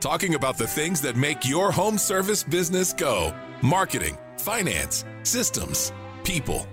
[0.00, 5.92] talking about the things that make your home service business go marketing, finance, systems,
[6.24, 6.66] people.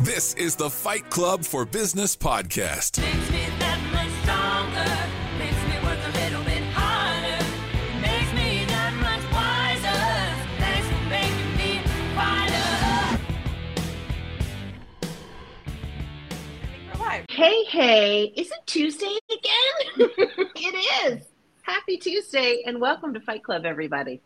[0.00, 3.00] This is the Fight Club for Business podcast.
[3.00, 4.88] Makes me that much stronger.
[5.36, 7.44] Makes me work a little bit harder.
[8.00, 9.98] Makes me that much wiser.
[10.60, 11.82] Thanks for making me
[12.14, 12.68] fighter.
[17.30, 20.10] Hey, hey, is it Tuesday again?
[20.54, 21.22] it is.
[21.68, 24.22] Happy Tuesday and welcome to Fight Club, everybody.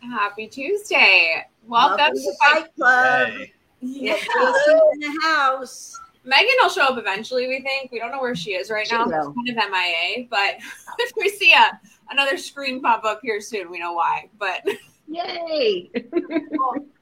[0.00, 1.44] Happy Tuesday.
[1.66, 3.28] Welcome, to Fight Club.
[3.32, 4.14] Hey, Yeah.
[4.14, 6.00] Jason's in the house.
[6.24, 7.92] Megan will show up eventually, we think.
[7.92, 9.04] We don't know where she is right She now.
[9.04, 9.34] will.
[9.44, 10.54] She's kind of MIA, but
[10.98, 11.78] if we see a,
[12.10, 14.30] another screen pop up here soon, we know why.
[14.38, 14.66] But
[15.06, 15.90] Yay!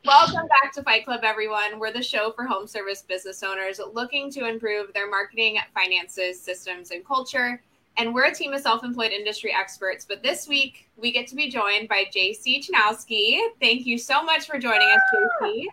[0.05, 1.79] welcome back to Fight Club, everyone.
[1.79, 6.91] We're the show for home service business owners looking to improve their marketing, finances, systems,
[6.91, 7.63] and culture.
[7.97, 10.05] And we're a team of self employed industry experts.
[10.05, 13.41] But this week, we get to be joined by JC Chanowsky.
[13.61, 15.01] Thank you so much for joining us,
[15.43, 15.67] JC.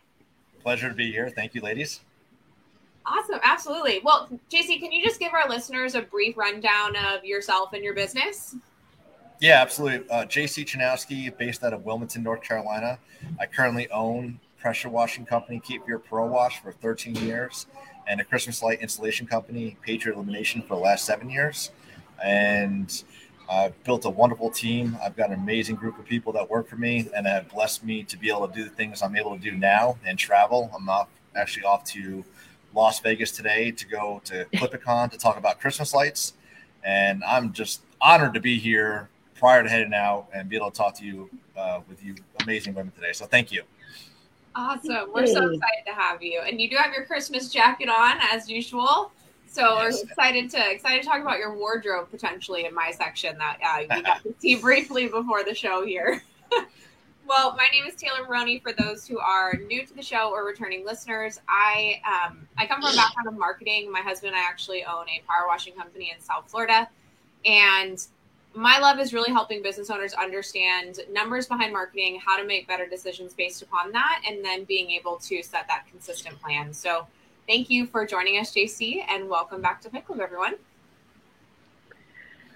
[0.62, 1.30] pleasure to be here.
[1.30, 2.02] Thank you, ladies.
[3.06, 4.00] Awesome, absolutely.
[4.04, 7.96] Well, JC, can you just give our listeners a brief rundown of yourself and your
[7.96, 8.56] business?
[9.40, 10.08] Yeah, absolutely.
[10.08, 13.00] Uh, JC Chanowsky, based out of Wilmington, North Carolina.
[13.40, 17.66] I currently own pressure washing company Keep Your Pro Wash for 13 years,
[18.08, 21.72] and a Christmas light installation company Patriot Illumination for the last seven years.
[22.24, 23.04] And
[23.50, 24.98] I've built a wonderful team.
[25.04, 28.04] I've got an amazing group of people that work for me, and have blessed me
[28.04, 30.72] to be able to do the things I'm able to do now and travel.
[30.76, 32.24] I'm off, actually off to
[32.74, 36.34] Las Vegas today to go to Clipicon to talk about Christmas lights,
[36.84, 40.78] and I'm just honored to be here prior to heading out and be able to
[40.78, 43.12] talk to you uh, with you amazing women today.
[43.12, 43.64] So thank you.
[44.56, 45.12] Awesome.
[45.14, 46.42] We're so excited to have you.
[46.42, 49.12] And you do have your Christmas jacket on as usual.
[49.52, 53.58] So we're excited to excited to talk about your wardrobe potentially in my section that
[53.62, 56.24] uh, you got to see briefly before the show here.
[57.28, 58.60] well, my name is Taylor Maroney.
[58.60, 62.82] For those who are new to the show or returning listeners, I um, I come
[62.82, 63.92] from a background of marketing.
[63.92, 66.88] My husband and I actually own a power washing company in South Florida,
[67.44, 68.08] and
[68.54, 72.88] my love is really helping business owners understand numbers behind marketing, how to make better
[72.88, 76.74] decisions based upon that, and then being able to set that consistent plan.
[76.74, 77.06] So,
[77.48, 80.56] thank you for joining us, JC, and welcome back to Club, everyone.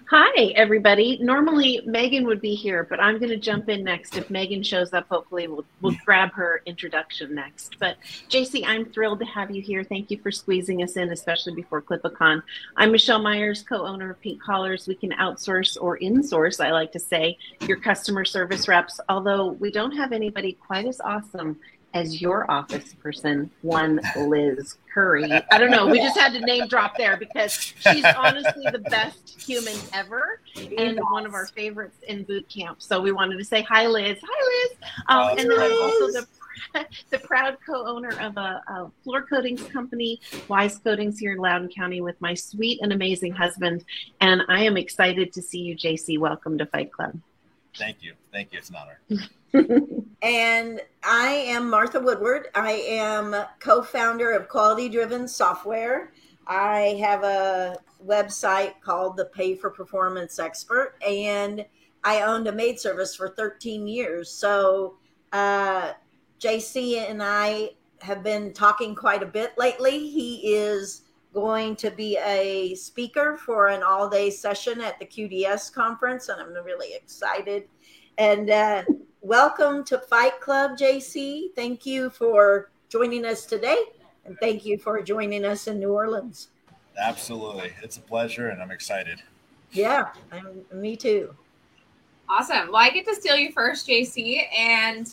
[0.08, 1.18] Hi, everybody.
[1.20, 4.16] Normally Megan would be here, but I'm going to jump in next.
[4.16, 7.76] If Megan shows up, hopefully we'll, we'll grab her introduction next.
[7.80, 7.96] But
[8.30, 9.82] JC, I'm thrilled to have you here.
[9.82, 12.40] Thank you for squeezing us in, especially before Clipicon.
[12.76, 14.86] I'm Michelle Myers, co-owner of Pink Collars.
[14.86, 19.00] We can outsource or insource, I like to say, your customer service reps.
[19.08, 21.58] Although we don't have anybody quite as awesome
[21.96, 25.32] as your office person, one Liz Curry.
[25.50, 25.86] I don't know.
[25.86, 30.40] We just had to name drop there because she's honestly the best human ever
[30.76, 32.82] and one of our favorites in boot camp.
[32.82, 34.18] So we wanted to say hi, Liz.
[34.22, 34.78] Hi, Liz.
[35.08, 36.26] Um, and then I'm also the
[37.10, 42.00] the proud co-owner of a, a floor coatings company, Wise Coatings here in Loudoun County,
[42.00, 43.84] with my sweet and amazing husband.
[44.20, 46.18] And I am excited to see you, JC.
[46.18, 47.18] Welcome to Fight Club.
[47.76, 48.14] Thank you.
[48.32, 48.58] Thank you.
[48.58, 48.98] It's an honor.
[50.22, 52.48] And I am Martha Woodward.
[52.54, 56.12] I am co founder of Quality Driven Software.
[56.46, 61.64] I have a website called The Pay for Performance Expert, and
[62.02, 64.30] I owned a maid service for 13 years.
[64.30, 64.96] So,
[65.32, 65.92] uh,
[66.40, 70.08] JC and I have been talking quite a bit lately.
[70.08, 71.02] He is
[71.34, 76.40] going to be a speaker for an all day session at the QDS conference, and
[76.40, 77.68] I'm really excited.
[78.18, 78.82] And uh,
[79.26, 81.52] welcome to Fight Club, JC.
[81.56, 83.76] Thank you for joining us today,
[84.24, 86.50] and thank you for joining us in New Orleans.
[86.96, 87.72] Absolutely.
[87.82, 89.20] It's a pleasure, and I'm excited.
[89.72, 91.34] Yeah, I'm, me too.
[92.28, 92.68] Awesome.
[92.68, 95.12] Well, I get to steal you first, JC, and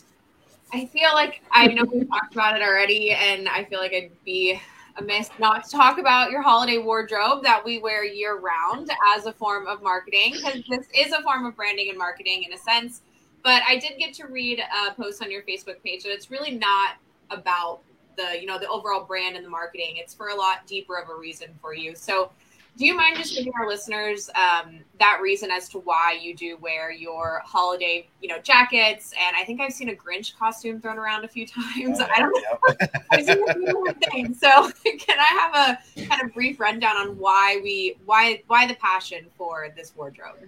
[0.72, 4.12] I feel like I know we talked about it already, and I feel like I'd
[4.24, 4.60] be
[4.96, 9.32] amiss not to talk about your holiday wardrobe that we wear year round as a
[9.32, 13.00] form of marketing, because this is a form of branding and marketing in a sense.
[13.44, 16.52] But I did get to read a post on your Facebook page that it's really
[16.52, 16.96] not
[17.30, 17.80] about
[18.16, 19.96] the you know the overall brand and the marketing.
[19.96, 21.94] It's for a lot deeper of a reason for you.
[21.94, 22.30] So
[22.76, 26.56] do you mind just giving our listeners um, that reason as to why you do
[26.56, 29.12] wear your holiday, you know, jackets?
[29.12, 32.00] And I think I've seen a Grinch costume thrown around a few times.
[32.00, 32.88] I don't know.
[33.12, 34.40] I've seen a few things.
[34.40, 34.48] So
[34.98, 35.24] can I
[35.54, 39.94] have a kind of brief rundown on why we why why the passion for this
[39.94, 40.38] wardrobe?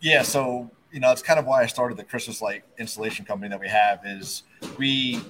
[0.00, 3.48] Yeah, so you know, it's kind of why I started the Christmas light installation company
[3.48, 4.42] that we have is
[4.76, 5.20] we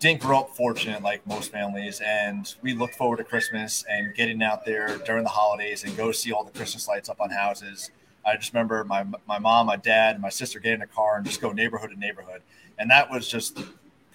[0.00, 4.42] didn't grow up fortunate like most families and we look forward to Christmas and getting
[4.42, 7.90] out there during the holidays and go see all the Christmas lights up on houses.
[8.26, 11.16] I just remember my my mom, my dad, and my sister get in a car
[11.16, 12.42] and just go neighborhood to neighborhood,
[12.78, 13.60] and that was just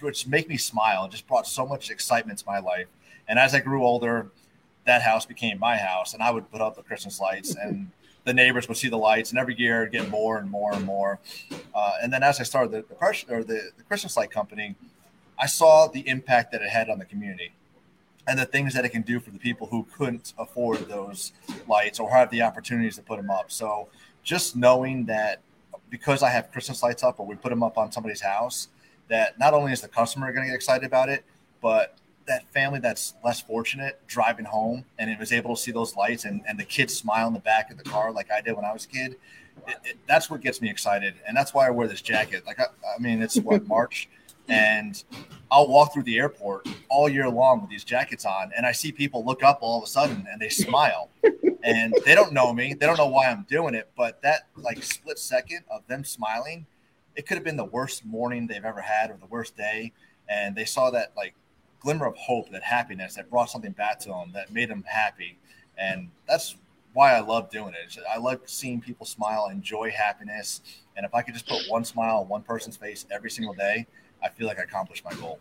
[0.00, 1.04] which make me smile.
[1.04, 2.86] And just brought so much excitement to my life.
[3.28, 4.30] And as I grew older,
[4.84, 7.90] that house became my house, and I would put up the Christmas lights, and
[8.30, 10.86] the neighbors would see the lights, and every year it'd get more and more and
[10.86, 11.18] more.
[11.74, 12.84] Uh, and then as I started the
[13.28, 14.76] or the, the Christmas light company,
[15.36, 17.50] I saw the impact that it had on the community
[18.28, 21.32] and the things that it can do for the people who couldn't afford those
[21.66, 23.50] lights or have the opportunities to put them up.
[23.50, 23.88] So
[24.22, 25.40] just knowing that
[25.88, 28.68] because I have Christmas lights up or we put them up on somebody's house,
[29.08, 31.24] that not only is the customer going to get excited about it,
[31.60, 31.96] but
[32.30, 36.24] that family that's less fortunate driving home and it was able to see those lights
[36.24, 38.64] and, and the kids smile in the back of the car like I did when
[38.64, 39.16] I was a kid.
[39.66, 41.14] It, it, that's what gets me excited.
[41.26, 42.46] And that's why I wear this jacket.
[42.46, 44.08] Like, I, I mean, it's what March
[44.48, 45.02] and
[45.50, 48.92] I'll walk through the airport all year long with these jackets on, and I see
[48.92, 51.08] people look up all of a sudden and they smile,
[51.62, 54.82] and they don't know me, they don't know why I'm doing it, but that like
[54.82, 56.66] split second of them smiling,
[57.14, 59.92] it could have been the worst morning they've ever had or the worst day,
[60.28, 61.34] and they saw that like
[61.80, 65.38] glimmer of hope, that happiness that brought something back to them that made them happy,
[65.78, 66.56] and that's
[66.92, 67.98] why I love doing it.
[68.12, 70.60] I love seeing people smile, enjoy happiness,
[70.96, 73.86] and if I could just put one smile on one person's face every single day
[74.22, 75.38] I feel like I accomplished my goal.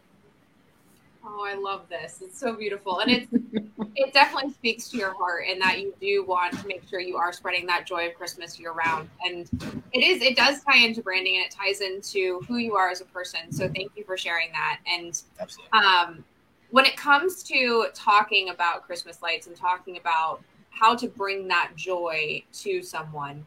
[1.24, 2.22] Oh, I love this.
[2.22, 3.00] It's so beautiful.
[3.00, 3.28] And it's
[3.96, 7.18] it definitely speaks to your heart and that you do want to make sure you
[7.18, 9.10] are spreading that joy of Christmas year round.
[9.26, 9.50] And
[9.92, 13.02] it is it does tie into branding and it ties into who you are as
[13.02, 13.52] a person.
[13.52, 14.80] So thank you for sharing that.
[14.88, 15.78] And Absolutely.
[15.78, 16.24] um
[16.72, 21.72] when it comes to talking about Christmas lights and talking about how to bring that
[21.76, 23.46] joy to someone,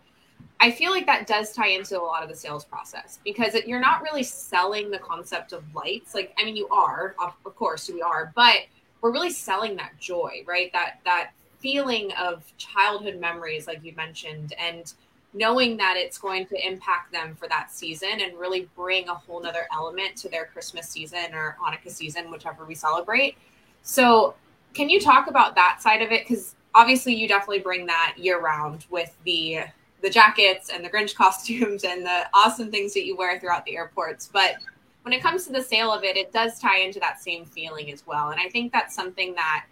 [0.61, 3.67] I feel like that does tie into a lot of the sales process because it,
[3.67, 6.15] you're not really selling the concept of lights.
[6.15, 8.59] Like, I mean, you are, of, of course, we are, but
[9.01, 10.73] we're really selling that joy, right?
[10.73, 14.93] That that feeling of childhood memories, like you mentioned, and
[15.35, 19.43] knowing that it's going to impact them for that season and really bring a whole
[19.43, 23.37] nother element to their Christmas season or Hanukkah season, whichever we celebrate.
[23.83, 24.35] So,
[24.75, 26.27] can you talk about that side of it?
[26.27, 29.61] Because obviously, you definitely bring that year round with the
[30.03, 33.77] the jackets and the Grinch costumes and the awesome things that you wear throughout the
[33.77, 34.29] airports.
[34.33, 34.57] But
[35.03, 37.91] when it comes to the sale of it, it does tie into that same feeling
[37.93, 38.31] as well.
[38.31, 39.67] And I think that's something that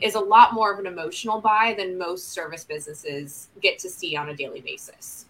[0.00, 4.16] is a lot more of an emotional buy than most service businesses get to see
[4.16, 5.26] on a daily basis.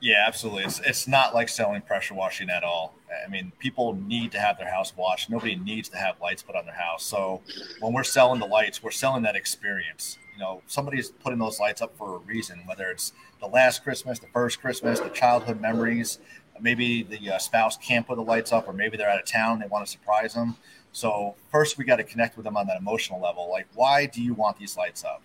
[0.00, 0.64] Yeah, absolutely.
[0.64, 2.94] It's, it's not like selling pressure washing at all.
[3.24, 5.28] I mean, people need to have their house washed.
[5.28, 7.04] Nobody needs to have lights put on their house.
[7.04, 7.42] So
[7.80, 10.18] when we're selling the lights, we're selling that experience.
[10.34, 14.20] You know, somebody's putting those lights up for a reason, whether it's the last Christmas,
[14.20, 16.20] the first Christmas, the childhood memories.
[16.60, 19.58] Maybe the uh, spouse can't put the lights up, or maybe they're out of town.
[19.58, 20.56] They want to surprise them.
[20.92, 23.50] So first, we got to connect with them on that emotional level.
[23.50, 25.22] Like, why do you want these lights up?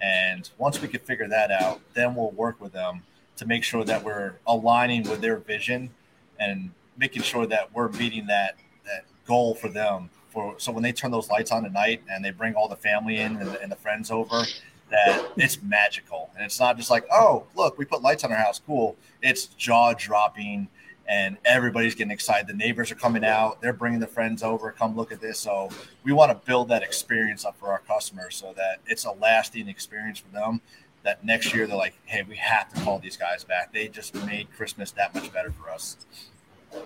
[0.00, 3.02] And once we can figure that out, then we'll work with them
[3.36, 5.90] to make sure that we're aligning with their vision
[6.38, 10.10] and making sure that we're meeting that that goal for them.
[10.28, 12.76] For so when they turn those lights on at night and they bring all the
[12.76, 14.44] family in and the, and the friends over,
[14.90, 18.38] that it's magical and it's not just like oh look we put lights on our
[18.38, 20.68] house cool it's jaw dropping
[21.08, 24.96] and everybody's getting excited the neighbors are coming out they're bringing their friends over come
[24.96, 25.68] look at this so
[26.04, 29.68] we want to build that experience up for our customers so that it's a lasting
[29.68, 30.60] experience for them
[31.02, 34.14] that next year they're like hey we have to call these guys back they just
[34.26, 35.96] made christmas that much better for us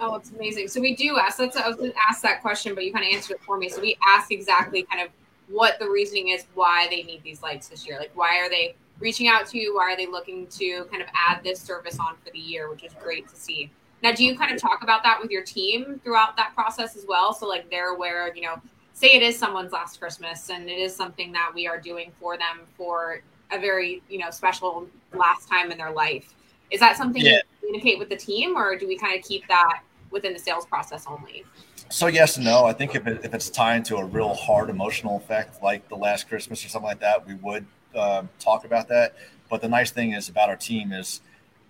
[0.00, 0.68] Oh, it's amazing.
[0.68, 1.38] So we do ask.
[1.38, 3.56] That's I was going to ask that question, but you kind of answered it for
[3.56, 3.68] me.
[3.68, 5.10] So we ask exactly kind of
[5.48, 7.98] what the reasoning is why they need these lights this year.
[7.98, 9.74] Like, why are they reaching out to you?
[9.74, 12.84] Why are they looking to kind of add this service on for the year, which
[12.84, 13.70] is great to see.
[14.02, 17.04] Now, do you kind of talk about that with your team throughout that process as
[17.06, 17.34] well?
[17.34, 18.60] So, like, they're aware of, you know,
[18.94, 22.36] say it is someone's last Christmas and it is something that we are doing for
[22.36, 26.34] them for a very, you know, special last time in their life.
[26.70, 27.36] Is that something yeah.
[27.36, 29.80] you communicate with the team or do we kind of keep that
[30.10, 31.44] within the sales process only?
[31.88, 32.64] So yes and no.
[32.64, 35.96] I think if, it, if it's tied to a real hard emotional effect, like the
[35.96, 39.16] last Christmas or something like that, we would uh, talk about that.
[39.48, 41.20] But the nice thing is about our team is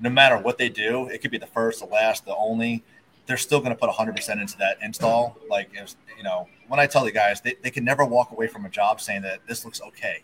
[0.01, 2.83] no matter what they do, it could be the first, the last, the only,
[3.27, 5.37] they're still going to put 100% into that install.
[5.49, 8.47] Like, was, you know, when I tell the guys, they, they can never walk away
[8.47, 10.23] from a job saying that this looks okay.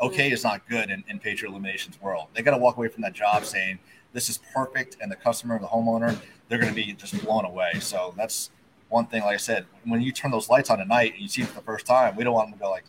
[0.00, 2.26] Okay is not good in, in Patriot Illuminations world.
[2.34, 3.78] They got to walk away from that job saying
[4.12, 6.16] this is perfect, and the customer, the homeowner,
[6.48, 7.72] they're going to be just blown away.
[7.80, 8.50] So that's
[8.88, 11.28] one thing, like I said, when you turn those lights on at night and you
[11.28, 12.84] see it for the first time, we don't want them to go like,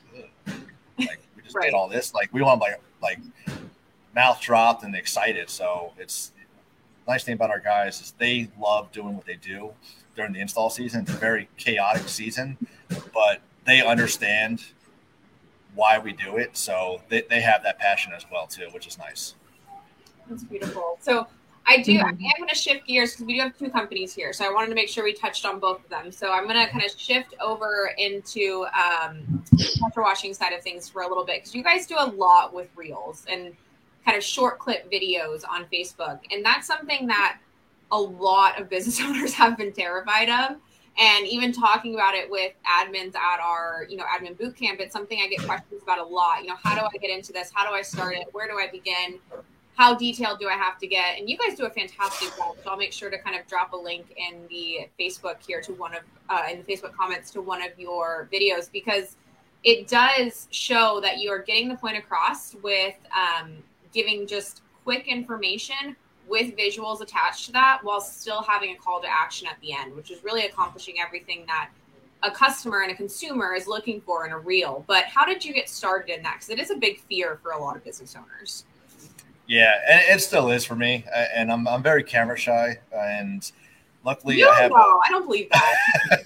[0.99, 1.65] like we just right.
[1.65, 2.13] did all this.
[2.13, 3.19] Like we want them like like
[4.15, 5.49] mouth dropped and excited.
[5.49, 6.31] So it's
[7.07, 9.73] nice thing about our guys is they love doing what they do
[10.15, 11.01] during the install season.
[11.01, 12.57] It's a very chaotic season,
[13.13, 14.63] but they understand
[15.75, 16.55] why we do it.
[16.55, 19.35] So they, they have that passion as well too, which is nice.
[20.29, 20.97] That's beautiful.
[21.01, 21.27] So
[21.67, 21.97] I do.
[21.97, 24.33] I am going to shift gears because we do have two companies here.
[24.33, 26.11] So I wanted to make sure we touched on both of them.
[26.11, 29.43] So I'm going to kind of shift over into um,
[29.79, 32.53] pressure washing side of things for a little bit because you guys do a lot
[32.53, 33.55] with reels and
[34.05, 37.37] kind of short clip videos on Facebook, and that's something that
[37.91, 40.57] a lot of business owners have been terrified of.
[40.97, 44.93] And even talking about it with admins at our, you know, admin boot camp, it's
[44.93, 46.41] something I get questions about a lot.
[46.41, 47.51] You know, how do I get into this?
[47.53, 48.27] How do I start it?
[48.31, 49.19] Where do I begin?
[49.75, 51.19] how detailed do I have to get?
[51.19, 52.55] And you guys do a fantastic job.
[52.63, 55.73] So I'll make sure to kind of drop a link in the Facebook here to
[55.73, 59.17] one of uh, in the Facebook comments to one of your videos because
[59.63, 63.57] it does show that you are getting the point across with um,
[63.95, 65.95] giving just quick information
[66.27, 69.95] with visuals attached to that while still having a call to action at the end,
[69.95, 71.69] which is really accomplishing everything that
[72.23, 74.83] a customer and a consumer is looking for in a reel.
[74.87, 76.35] But how did you get started in that?
[76.35, 78.65] Because it is a big fear for a lot of business owners.
[79.47, 81.05] Yeah, and it still is for me.
[81.33, 82.77] And I'm, I'm very camera shy.
[82.91, 83.49] And
[84.03, 84.71] luckily, You I have.
[84.71, 85.75] know, I don't believe that.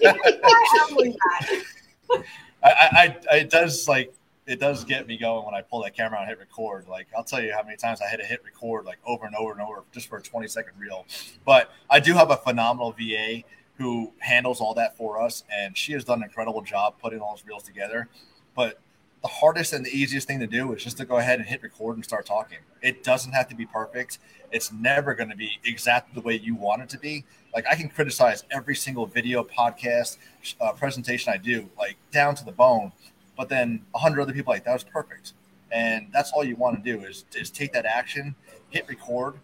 [0.42, 2.24] I don't believe that.
[2.62, 4.12] I, I, I, it does like
[4.50, 6.88] it does get me going when I pull that camera and hit record.
[6.88, 9.36] Like I'll tell you how many times I had to hit record like over and
[9.36, 11.06] over and over just for a 20 second reel.
[11.46, 13.44] But I do have a phenomenal VA
[13.78, 17.36] who handles all that for us, and she has done an incredible job putting all
[17.36, 18.08] those reels together.
[18.56, 18.80] But
[19.22, 21.62] the hardest and the easiest thing to do is just to go ahead and hit
[21.62, 22.58] record and start talking.
[22.82, 24.18] It doesn't have to be perfect.
[24.50, 27.24] It's never going to be exactly the way you want it to be.
[27.54, 30.16] Like I can criticize every single video, podcast,
[30.60, 32.92] uh, presentation I do, like down to the bone.
[33.40, 35.32] But then a hundred other people like that was perfect,
[35.72, 38.34] and that's all you want to do is is take that action,
[38.68, 39.36] hit record,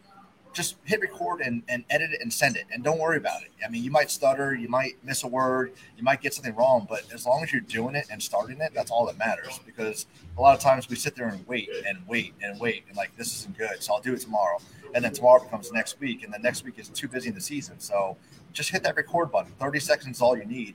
[0.52, 3.48] just hit record and, and edit it and send it and don't worry about it.
[3.64, 6.86] I mean, you might stutter, you might miss a word, you might get something wrong,
[6.86, 10.04] but as long as you're doing it and starting it, that's all that matters because
[10.36, 13.16] a lot of times we sit there and wait and wait and wait and like
[13.16, 14.58] this isn't good, so I'll do it tomorrow.
[14.94, 17.40] And then tomorrow becomes next week, and then next week is too busy in the
[17.40, 17.80] season.
[17.80, 18.18] So
[18.52, 19.52] just hit that record button.
[19.58, 20.74] 30 seconds is all you need,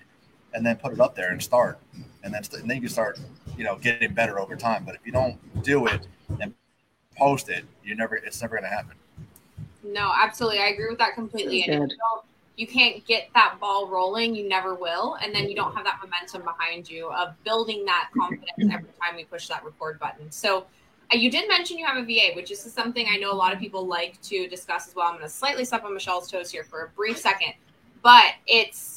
[0.54, 1.80] and then put it up there and start.
[2.24, 3.20] And then, and then you can start,
[3.58, 4.84] you know, getting better over time.
[4.86, 6.08] But if you don't do it
[6.40, 6.54] and
[7.18, 8.96] post it, you never it's never gonna happen.
[9.84, 10.60] No, absolutely.
[10.60, 11.64] I agree with that completely.
[11.64, 12.26] And if you don't
[12.58, 15.18] you can't get that ball rolling, you never will.
[15.24, 19.16] And then you don't have that momentum behind you of building that confidence every time
[19.16, 20.30] we push that record button.
[20.32, 20.66] So
[21.12, 23.54] uh, you did mention you have a VA, which is something I know a lot
[23.54, 25.08] of people like to discuss as well.
[25.08, 27.54] I'm going to slightly step on Michelle's toes here for a brief second,
[28.04, 28.91] but it's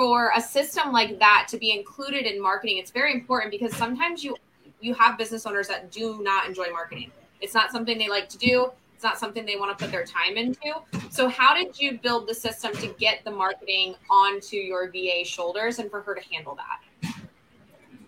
[0.00, 2.78] for a system like that to be included in marketing.
[2.78, 4.34] It's very important because sometimes you
[4.80, 7.10] you have business owners that do not enjoy marketing.
[7.42, 8.70] It's not something they like to do.
[8.94, 10.72] It's not something they want to put their time into.
[11.10, 15.80] So, how did you build the system to get the marketing onto your VA shoulders
[15.80, 17.14] and for her to handle that?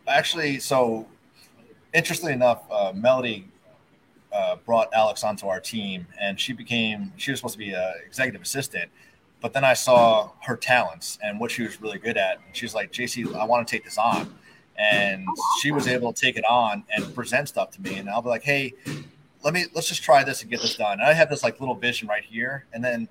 [0.08, 1.06] Actually, so
[1.92, 3.46] interestingly enough, uh, Melody
[4.32, 7.92] uh, brought Alex onto our team, and she became she was supposed to be an
[8.06, 8.90] executive assistant.
[9.42, 12.36] But then I saw her talents and what she was really good at.
[12.46, 14.32] And she's like, JC, I want to take this on.
[14.78, 15.26] And
[15.60, 17.96] she was able to take it on and present stuff to me.
[17.96, 18.72] And I'll be like, hey,
[19.42, 20.92] let me let's just try this and get this done.
[21.00, 22.66] And I have this like little vision right here.
[22.72, 23.08] And then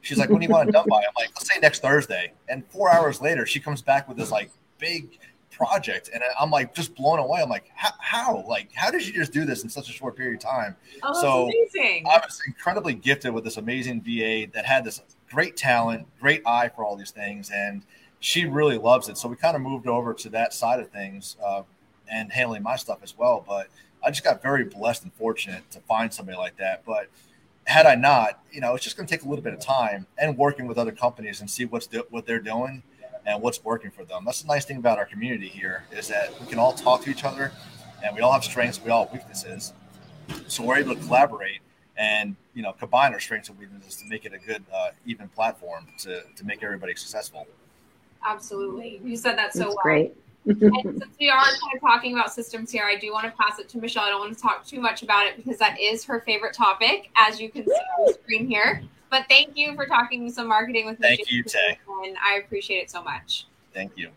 [0.00, 0.98] she's like, when do you want it done by?
[0.98, 2.32] I'm like, let's say next Thursday.
[2.48, 5.18] And four hours later, she comes back with this like big
[5.50, 6.10] project.
[6.12, 7.40] And I'm like just blown away.
[7.42, 8.44] I'm like, how, how?
[8.48, 10.76] Like, how did you just do this in such a short period of time?
[11.02, 12.06] Oh, So, amazing.
[12.08, 15.00] I was incredibly gifted with this amazing VA that had this
[15.30, 17.82] great talent, great eye for all these things, and
[18.20, 19.18] she really loves it.
[19.18, 21.62] So we kind of moved over to that side of things uh,
[22.10, 23.44] and handling my stuff as well.
[23.46, 23.68] But
[24.02, 26.84] I just got very blessed and fortunate to find somebody like that.
[26.84, 27.08] But
[27.66, 30.06] had I not, you know, it's just going to take a little bit of time
[30.18, 32.82] and working with other companies and see what's do- what they're doing
[33.26, 34.24] and what's working for them.
[34.24, 37.10] That's the nice thing about our community here is that we can all talk to
[37.10, 37.52] each other
[38.04, 39.72] and we all have strengths, we all have weaknesses.
[40.46, 41.60] So we're able to collaborate
[41.96, 45.28] and you know combine our strengths and weaknesses to make it a good uh, even
[45.28, 47.46] platform to to make everybody successful.
[48.26, 49.00] Absolutely.
[49.04, 49.82] You said that so That's well.
[49.82, 50.16] great.
[50.46, 53.58] And since we are kind of talking about systems here, I do want to pass
[53.58, 54.04] it to Michelle.
[54.04, 57.10] I don't want to talk too much about it because that is her favorite topic,
[57.16, 58.82] as you can see on the screen here.
[59.10, 61.08] But thank you for talking some marketing with me.
[61.08, 61.78] Thank you, Jason, Tay.
[62.04, 63.46] And I appreciate it so much.
[63.72, 64.10] Thank you.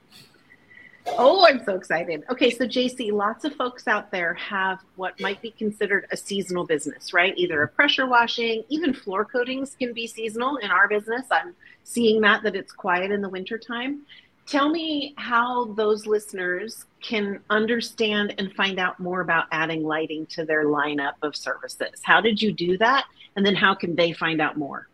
[1.18, 2.24] Oh, I'm so excited.
[2.30, 6.66] Okay, so JC, lots of folks out there have what might be considered a seasonal
[6.66, 7.34] business, right?
[7.38, 11.26] Either a pressure washing, even floor coatings can be seasonal in our business.
[11.32, 14.02] I'm seeing that that it's quiet in the wintertime.
[14.46, 20.46] Tell me how those listeners can understand and find out more about adding lighting to
[20.46, 22.00] their lineup of services.
[22.02, 23.06] How did you do that?
[23.36, 24.88] And then how can they find out more?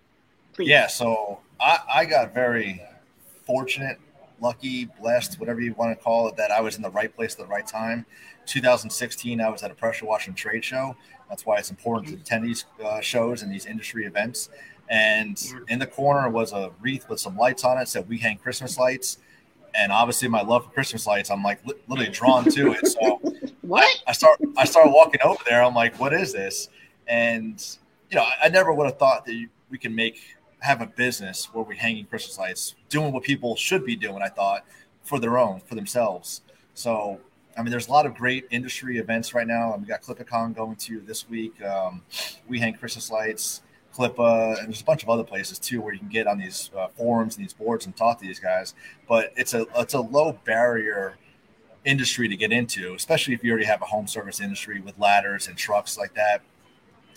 [0.53, 0.70] Please.
[0.70, 2.82] Yeah, so I, I got very
[3.46, 4.00] fortunate,
[4.42, 7.34] lucky, blessed, whatever you want to call it, that I was in the right place
[7.34, 8.06] at the right time.
[8.46, 10.96] 2016, I was at a pressure washing trade show.
[11.30, 14.50] That's why it's important to attend these uh, shows and these industry events.
[14.90, 17.88] And in the corner was a wreath with some lights on it.
[17.88, 19.20] Said we hang Christmas lights.
[19.75, 22.88] And obviously, my love for Christmas lights, I'm like li- literally drawn to it.
[22.88, 23.20] So
[23.63, 24.04] What?
[24.06, 25.63] I start I started walking over there.
[25.63, 26.68] I'm like, what is this?
[27.08, 27.66] And
[28.10, 30.20] you know, I, I never would have thought that you, we can make
[30.63, 34.22] have a business where we're hanging Christmas lights, doing what people should be doing.
[34.22, 34.65] I thought
[35.03, 36.41] for their own, for themselves.
[36.74, 37.20] So
[37.58, 39.75] I mean, there's a lot of great industry events right now.
[39.77, 41.62] We got Clipicon going to this week.
[41.62, 42.01] Um,
[42.48, 43.62] we hang Christmas lights,
[43.93, 46.72] Clippa, and there's a bunch of other places too where you can get on these
[46.75, 48.74] uh, forums and these boards and talk to these guys.
[49.08, 51.15] But it's a it's a low barrier
[51.86, 55.48] industry to get into, especially if you already have a home service industry with ladders
[55.48, 56.41] and trucks like that.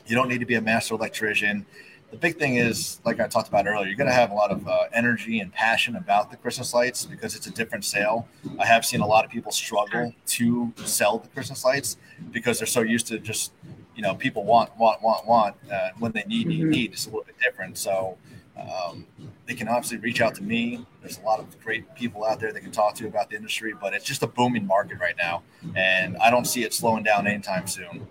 [0.06, 1.66] You don't need to be a master electrician.
[2.10, 4.50] The big thing is, like I talked about earlier, you're going to have a lot
[4.50, 8.28] of uh, energy and passion about the Christmas lights because it's a different sale.
[8.58, 11.96] I have seen a lot of people struggle to sell the Christmas lights
[12.30, 13.52] because they're so used to just,
[13.96, 15.56] you know, people want, want, want, want.
[15.70, 16.68] Uh, when they need, need, Mhm.
[16.70, 16.92] need.
[16.92, 17.76] It's a little bit different.
[17.76, 18.16] So
[18.56, 19.04] um,
[19.46, 20.86] they can obviously reach out to me.
[21.02, 23.74] There's a lot of great people out there that can talk to about the industry,
[23.78, 25.42] but it's just a booming market right now,
[25.74, 28.06] and I don't see it slowing down anytime soon.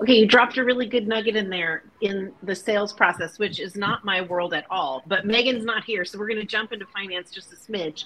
[0.00, 3.76] Okay, you dropped a really good nugget in there in the sales process, which is
[3.76, 5.02] not my world at all.
[5.06, 8.04] But Megan's not here, so we're going to jump into finance just a smidge.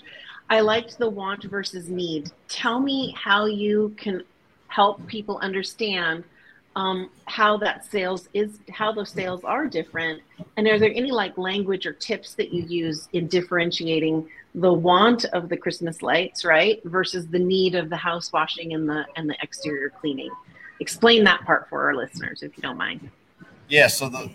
[0.50, 2.32] I liked the want versus need.
[2.48, 4.24] Tell me how you can
[4.66, 6.24] help people understand
[6.74, 10.20] um, how that sales is, how those sales are different,
[10.56, 15.26] and are there any like language or tips that you use in differentiating the want
[15.26, 19.30] of the Christmas lights, right, versus the need of the house washing and the and
[19.30, 20.30] the exterior cleaning?
[20.81, 23.11] Explain that part for our listeners if you don't mind
[23.69, 23.87] Yeah.
[23.88, 24.31] So the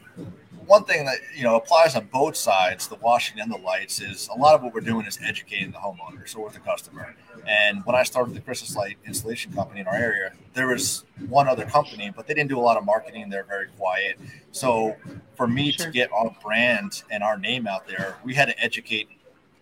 [0.66, 4.30] one thing that you know applies on both sides, the washing and the lights, is
[4.34, 7.16] a lot of what we're doing is educating the homeowner, homeowners or the customer.
[7.48, 11.48] And when I started the Christmas light installation company in our area, there was one
[11.48, 13.30] other company, but they didn't do a lot of marketing.
[13.30, 14.20] They're very quiet.
[14.52, 14.96] So
[15.36, 15.88] for me Sure.
[15.88, 19.10] to get our brand and our name out there, we had to educate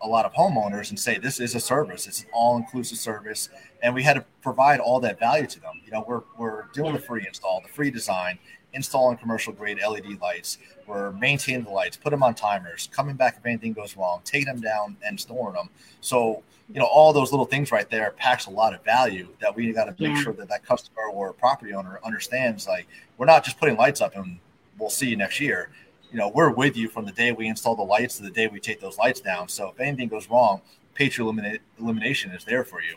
[0.01, 2.07] a lot of homeowners and say this is a service.
[2.07, 3.49] It's an all-inclusive service,
[3.81, 5.81] and we had to provide all that value to them.
[5.85, 8.37] You know, we're we're doing the free install, the free design,
[8.73, 10.59] installing commercial grade LED lights.
[10.85, 14.47] We're maintaining the lights, put them on timers, coming back if anything goes wrong, taking
[14.47, 15.69] them down and storing them.
[16.01, 19.55] So you know, all those little things right there packs a lot of value that
[19.55, 20.21] we got to make Yeah.
[20.21, 22.67] sure that that customer or property owner understands.
[22.67, 24.39] Like, we're not just putting lights up and
[24.77, 25.69] we'll see you next year
[26.11, 28.47] you know, we're with you from the day we install the lights to the day
[28.47, 29.49] we take those lights down.
[29.49, 30.61] So if anything goes wrong,
[30.93, 32.95] Patriot Eliminate, Illumination is there for you.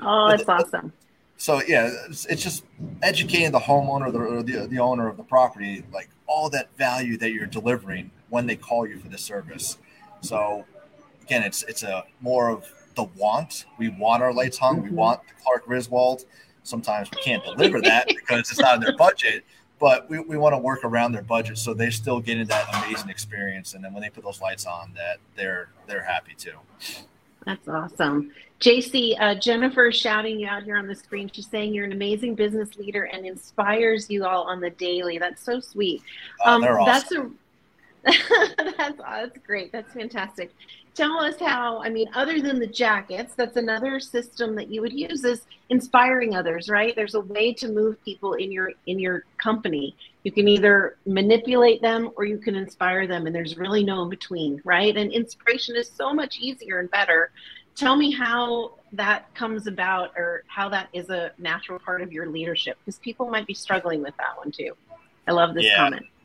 [0.00, 0.92] oh that's awesome
[1.36, 2.64] So yeah, it's, it's just
[3.02, 6.68] educating the homeowner or the, or the the owner of the property, like all that
[6.76, 9.78] value that you're delivering when they call you for this service.
[10.20, 10.66] So
[11.22, 13.64] again, it's it's a more of the want.
[13.78, 14.82] We want our lights hung.
[14.82, 14.94] We Mhm.
[14.94, 16.24] want the Clark Griswold.
[16.62, 19.44] Sometimes we can't deliver that because it's not in their budget.
[19.80, 23.08] But we, we want to work around their budget so they're still getting that amazing
[23.08, 23.74] experience.
[23.74, 26.52] And then when they put those lights on, that they're they're happy too.
[27.46, 28.32] That's awesome.
[28.60, 31.30] JC, uh, Jennifer is shouting you out here on the screen.
[31.32, 35.16] She's saying you're an amazing business leader and inspires you all on the daily.
[35.16, 36.02] That's so sweet.
[36.44, 37.38] Uh, Um, they're awesome.
[38.04, 39.72] that's a that's that's great.
[39.72, 40.52] That's fantastic.
[40.94, 41.80] Tell us how.
[41.82, 46.34] I mean, other than the jackets, that's another system that you would use is inspiring
[46.34, 46.94] others, right?
[46.96, 49.94] There's a way to move people in your in your company.
[50.24, 54.10] You can either manipulate them or you can inspire them, and there's really no in
[54.10, 54.94] between, right?
[54.96, 57.30] And inspiration is so much easier and better.
[57.76, 62.28] Tell me how that comes about, or how that is a natural part of your
[62.28, 64.72] leadership, because people might be struggling with that one too.
[65.30, 65.76] I love this Yeah.
[65.76, 66.06] comment.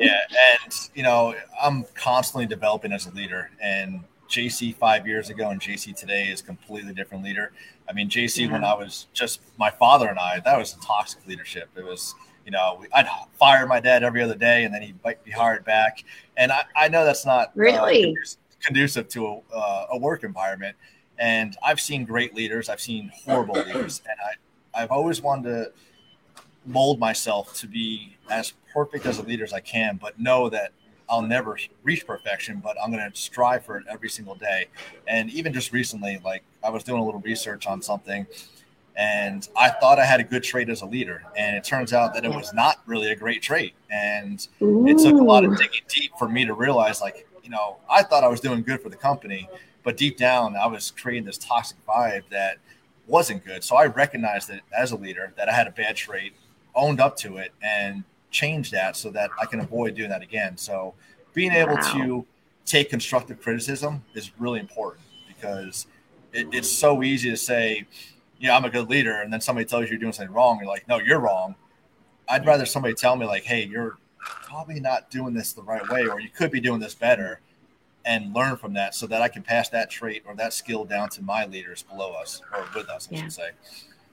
[0.00, 0.20] yeah,
[0.62, 3.50] and you know, I'm constantly developing as a leader.
[3.60, 7.52] And JC five years ago and JC today is a completely different leader.
[7.88, 11.68] I mean, JC when I was just my father and I, that was toxic leadership.
[11.76, 12.14] It was,
[12.46, 13.06] you know, I'd
[13.38, 16.04] fire my dad every other day, and then he'd bite- be hired back.
[16.36, 18.02] And I, I know that's not uh, Really?
[18.04, 20.76] conducive- conducive to a, uh, a work environment.
[21.18, 25.72] And I've seen great leaders, I've seen horrible leaders, and I, I've always wanted to
[26.66, 30.72] mold myself to be as perfect as a leader as I can, but know that
[31.08, 34.66] I'll never reach perfection, but I'm going to strive for it every single day.
[35.06, 38.26] And even just recently, like I was doing a little research on something
[38.96, 41.24] and I thought I had a good trait as a leader.
[41.36, 43.74] And it turns out that it was not really a great trait.
[43.90, 47.76] And it took a lot of digging deep for me to realize, like, you know,
[47.90, 49.48] I thought I was doing good for the company,
[49.82, 52.58] but deep down, I was creating this toxic vibe that
[53.06, 53.64] wasn't good.
[53.64, 56.32] So I recognized it as a leader that I had a bad trait,
[56.74, 60.56] owned up to it, and changed that so that I can avoid doing that again.
[60.56, 60.94] So
[61.32, 61.92] being able Wow.
[61.92, 62.26] to
[62.66, 65.86] take constructive criticism is really important because
[66.32, 67.86] it, it's so easy to say,
[68.40, 70.58] yeah, I'm a good leader, and then somebody tells you you're doing something wrong.
[70.58, 71.54] You're like, no, you're wrong.
[72.28, 73.98] I'd rather somebody tell me like, "Hey, you're
[74.42, 77.40] probably not doing this the right way, or you could be doing this better,"
[78.04, 81.10] and learn from that, so that I can pass that trait or that skill down
[81.10, 83.22] to my leaders below us or with us, I Yeah.
[83.22, 83.50] should say.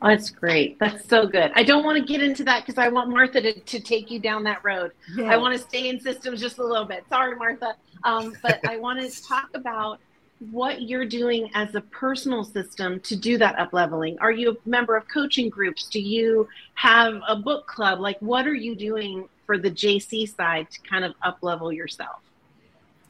[0.03, 0.79] Oh, that's great.
[0.79, 1.51] That's so good.
[1.53, 4.19] I don't want to get into that because I want Martha to, to take you
[4.19, 4.91] down that road.
[5.23, 7.05] I want to stay in systems just a little bit.
[7.07, 7.75] Sorry, Martha.
[8.03, 9.99] Um, but I want to talk about
[10.49, 14.17] what you're doing as a personal system to do that up leveling.
[14.19, 15.85] Are you a member of coaching groups?
[15.85, 17.99] Do you have a book club?
[17.99, 22.21] Like, what are you doing for the JC side to kind of up level yourself?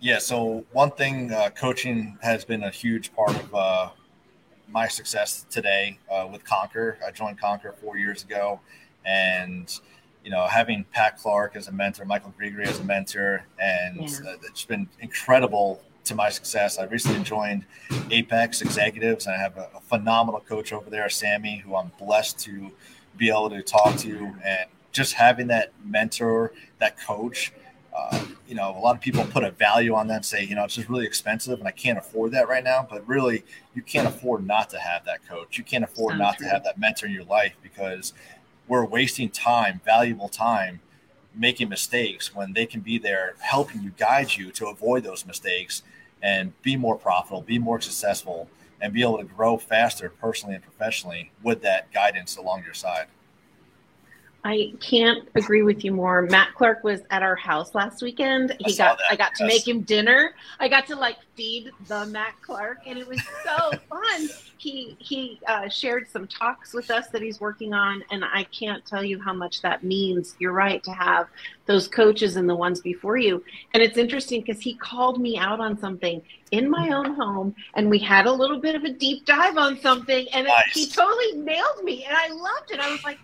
[0.01, 0.17] Yeah.
[0.17, 3.89] So one thing, uh, coaching has been a huge part of uh,
[4.71, 6.97] my success today uh, with Conquer.
[7.05, 8.59] I joined Conquer four years ago,
[9.05, 9.79] and
[10.23, 14.29] you know, having Pat Clark as a mentor, Michael Gregory as a mentor, and Yeah.
[14.31, 16.77] uh, it's been incredible to my success.
[16.77, 17.65] I recently joined
[18.11, 22.39] Apex Executives, and I have a, a phenomenal coach over there, Sammy, who I'm blessed
[22.41, 22.71] to
[23.17, 27.51] be able to talk to, and just having that mentor, that coach.
[27.95, 30.63] Uh, you know, a lot of people put a value on that say, you know,
[30.63, 32.87] it's just really expensive and I can't afford that right now.
[32.89, 33.43] But really,
[33.75, 35.57] you can't afford not to have that coach.
[35.57, 36.45] You can't afford So not true.
[36.47, 38.13] to have that mentor in your life because
[38.67, 40.79] we're wasting time, valuable time,
[41.35, 45.83] making mistakes when they can be there helping you, guide you to avoid those mistakes
[46.21, 48.49] and be more profitable, be more successful,
[48.79, 53.05] and be able to grow faster personally and professionally with that guidance along your side.
[54.43, 56.23] I can't agree with you more.
[56.23, 58.55] Matt Clark was at our house last weekend.
[58.59, 59.53] He saw got I got to yes.
[59.53, 60.33] make him dinner.
[60.59, 64.29] I got to like feed the Matt Clark and it was so fun.
[64.57, 68.83] He he uh, shared some talks with us that he's working on and I can't
[68.83, 70.35] tell you how much that means.
[70.39, 71.27] You're right to have
[71.67, 73.43] those coaches and the ones before you.
[73.75, 77.89] And it's interesting because he called me out on something in my own home and
[77.89, 81.33] we had a little bit of a deep dive on something and it, he totally
[81.33, 82.79] nailed me and I loved it.
[82.79, 83.19] I was like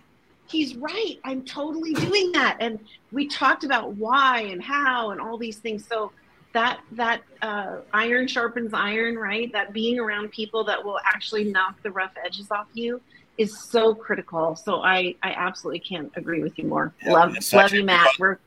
[0.50, 1.16] he's right.
[1.24, 2.56] I'm totally doing that.
[2.60, 2.78] And
[3.12, 5.86] we talked about why and how and all these things.
[5.86, 6.12] So
[6.54, 9.52] that that uh, iron sharpens iron, right?
[9.52, 13.00] That being around people that will actually knock the rough edges off you
[13.36, 14.56] is so critical.
[14.56, 16.94] So I I absolutely can't agree with you more.
[17.04, 18.00] Yeah, love love you, Matt.
[18.04, 18.38] because- We're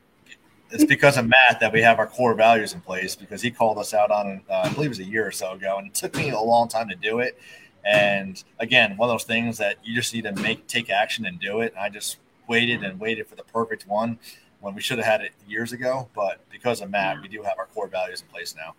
[0.70, 3.78] It's because of Matt that we have our core values in place because he called
[3.78, 5.94] us out on, uh, I believe it was a year or so ago, and it
[5.94, 7.38] took me a long time to do it.
[7.84, 11.38] And again, one of those things that you just need to make take action and
[11.40, 11.74] do it.
[11.78, 12.18] I just
[12.48, 14.18] waited and waited for the perfect one
[14.60, 16.08] when we should have had it years ago.
[16.14, 18.74] But because of Matt, we do have our core values in place now.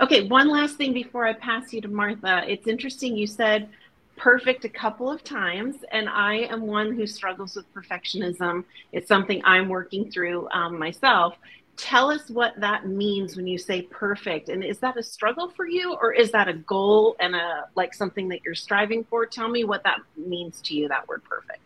[0.00, 2.44] Okay, one last thing before I pass you to Martha.
[2.46, 3.68] It's interesting you said
[4.16, 8.64] perfect a couple of times, and I am one who struggles with perfectionism.
[8.92, 11.36] It's something I'm working through um, myself.
[11.78, 15.64] Tell us what that means when you say perfect, and is that a struggle for
[15.66, 19.24] you, or is that a goal and a like something that you're striving for?
[19.24, 20.88] Tell me what that means to you.
[20.88, 21.60] That word perfect.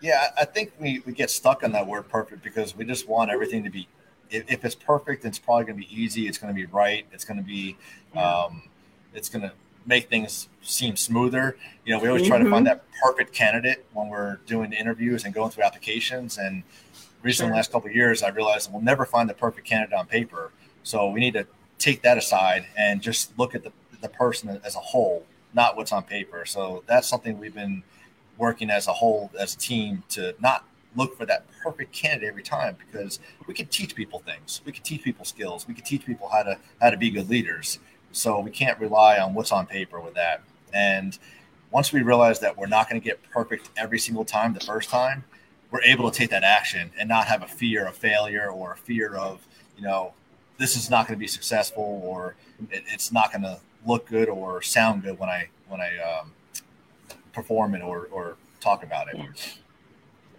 [0.00, 3.30] Yeah, I think we, we get stuck on that word perfect because we just want
[3.30, 3.86] everything to be.
[4.30, 6.26] If, if it's perfect, it's probably going to be easy.
[6.26, 7.06] It's going to be right.
[7.12, 7.76] It's going to be,
[8.16, 8.62] um,
[9.14, 9.52] it's going to
[9.86, 11.56] make things seem smoother.
[11.84, 15.32] You know, we always try to find that perfect candidate when we're doing interviews and
[15.32, 16.38] going through applications.
[16.38, 16.64] And
[17.24, 17.56] recently, Sure.
[17.56, 20.52] last couple of years, I realized we'll never find the perfect candidate on paper.
[20.82, 21.46] So we need to
[21.78, 25.90] take that aside and just look at the, the person as a whole, not what's
[25.92, 26.44] on paper.
[26.44, 27.82] So that's something we've been
[28.36, 30.64] working as a whole as a team to not
[30.96, 34.82] look for that perfect candidate every time because we can teach people things we can
[34.82, 37.78] teach people skills we can teach people how to how to be good leaders
[38.12, 41.18] so we can't rely on what's on paper with that and
[41.70, 44.90] once we realize that we're not going to get perfect every single time the first
[44.90, 45.22] time
[45.74, 48.76] we're able to take that action and not have a fear of failure or a
[48.76, 49.44] fear of
[49.76, 50.12] you know
[50.56, 52.36] this is not going to be successful or
[52.70, 56.30] it, it's not going to look good or sound good when i when i um,
[57.32, 59.26] perform it or or talk about it Yeah.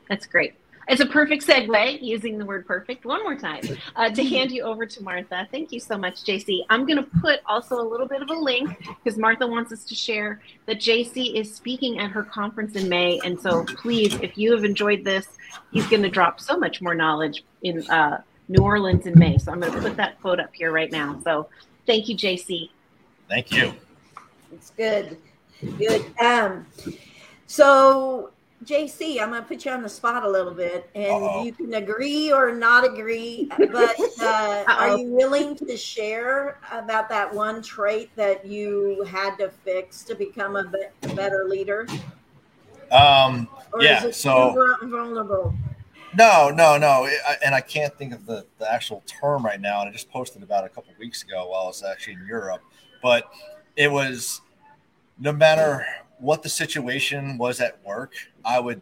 [0.07, 0.53] That's great.
[0.87, 3.63] It's a perfect segue, using the word perfect one more time,
[3.95, 5.47] uh, to hand you over to Martha.
[5.51, 6.61] Thank you so much, JC.
[6.69, 9.83] I'm going to put also a little bit of a link because Martha wants us
[9.85, 13.19] to share that JC is speaking at her conference in May.
[13.25, 15.27] And so please, if you have enjoyed this,
[15.71, 19.37] he's going to drop so much more knowledge in uh, New Orleans in May.
[19.37, 21.19] So I'm going to put that quote up here right now.
[21.23, 21.49] So
[21.87, 22.69] thank you, JC.
[23.27, 23.73] thank you
[24.51, 25.17] It's good.
[25.77, 26.05] Good.
[26.19, 26.65] Um,
[27.47, 28.31] so
[28.63, 31.43] JC, I'm gonna put you on the spot a little bit, and Uh-oh.
[31.43, 33.49] you can agree or not agree.
[33.57, 39.49] But uh, are you willing to share about that one trait that you had to
[39.49, 41.85] fix to become a, be- a better leader?
[42.91, 45.53] um Or Yeah, it so- vulnerable?
[46.17, 47.05] No, no, no.
[47.27, 49.81] I, and I can't think of the, the actual term right now.
[49.81, 52.25] And I just posted about it a couple weeks ago while I was actually in
[52.25, 52.61] Europe.
[53.03, 53.29] But
[53.75, 54.39] it was
[55.19, 55.85] no matter
[56.19, 58.81] what the situation was at work, I would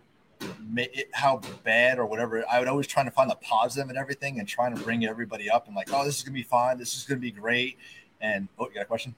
[0.76, 2.44] it, how bad or whatever.
[2.52, 5.68] I would always try to find the and everything and trying to bring everybody up
[5.68, 6.78] and like, oh, this is gonna be fine.
[6.78, 7.78] This is gonna be great.
[8.22, 9.16] And oh, you got a question?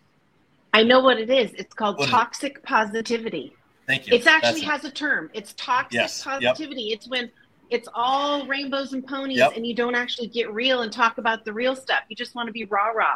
[0.73, 1.53] I know what it is.
[1.53, 2.11] It's called What is it?
[2.11, 3.53] toxic positivity.
[3.87, 4.15] Thank you.
[4.15, 5.29] It actually That's has a term.
[5.33, 6.41] It's toxic Yes, yep.
[6.55, 6.91] positivity.
[6.91, 7.31] It's when
[7.69, 9.53] it's all rainbows and ponies Yep.
[9.55, 12.01] and you don't actually get real and talk about the real stuff.
[12.09, 13.15] You just want to be rah rah.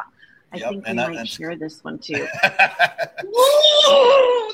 [0.52, 2.26] I Yep, think we might share this one too.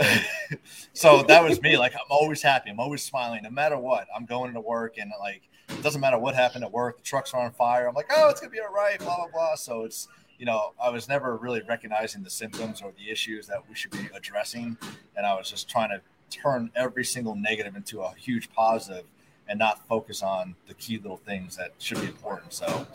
[0.92, 1.76] so that was me.
[1.76, 2.70] Like I'm always happy.
[2.70, 4.06] I'm always smiling, no matter what.
[4.14, 6.98] I'm going to work, and like it doesn't matter what happened at work.
[6.98, 7.88] The trucks are on fire.
[7.88, 8.98] I'm like, oh, it's gonna be all right.
[8.98, 9.54] Blah blah blah.
[9.56, 13.68] So it's you know, I was never really recognizing the symptoms or the issues that
[13.68, 14.76] we should be addressing,
[15.16, 16.00] and I was just trying to
[16.30, 19.04] turn every single negative into a huge positive,
[19.48, 22.52] and not focus on the key little things that should be important.
[22.52, 22.86] So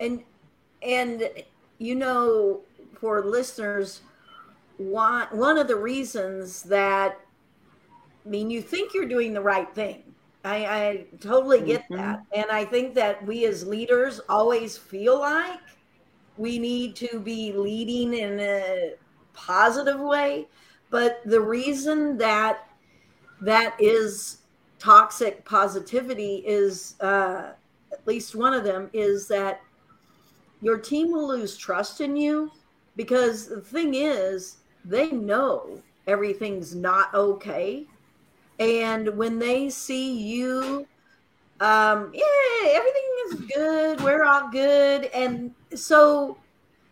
[0.00, 0.22] and
[0.82, 1.30] and
[1.78, 2.60] you know
[3.00, 4.00] for listeners
[4.78, 7.18] one one of the reasons that
[8.24, 10.14] i mean you think you're doing the right thing.
[10.44, 11.90] I i totally get Mhm.
[11.90, 12.20] that.
[12.34, 15.60] And i think that we as leaders always feel like
[16.36, 18.94] we need to be leading in a
[19.34, 20.48] positive way.
[20.90, 22.68] But the reason that
[23.40, 24.38] that is
[24.78, 27.54] toxic positivity is uh,
[27.92, 29.60] at least one of them is that
[30.60, 32.52] your team will lose trust in you.
[32.96, 34.58] Because the thing is
[34.88, 37.86] they know everything's not okay.
[38.58, 40.86] And when they see you
[41.58, 45.06] um yeah everything is good we're all good.
[45.06, 46.38] And so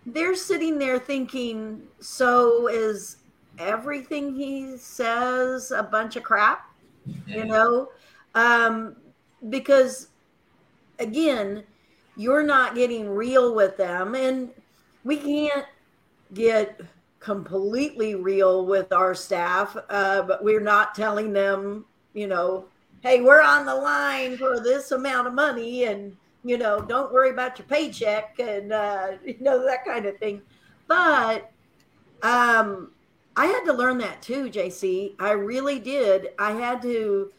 [0.06, 3.18] they're sitting there thinking so is
[3.58, 6.68] everything he says a bunch of crap?
[7.26, 7.90] You know?
[8.34, 8.96] Um
[9.48, 10.08] because
[10.98, 11.62] again
[12.16, 14.14] you're not getting real with them.
[14.14, 14.50] And
[15.04, 15.66] we can't
[16.32, 16.80] get
[17.24, 21.82] completely real with our staff uh, but we're not telling them
[22.12, 22.66] you know
[23.02, 27.30] hey we're on the line for this amount of money and you know don't worry
[27.30, 30.42] about your paycheck and uh, you know that kind of thing.
[30.86, 31.50] But
[32.22, 32.90] um
[33.36, 36.28] i had to learn that too jc i really did.
[36.38, 37.32] I had to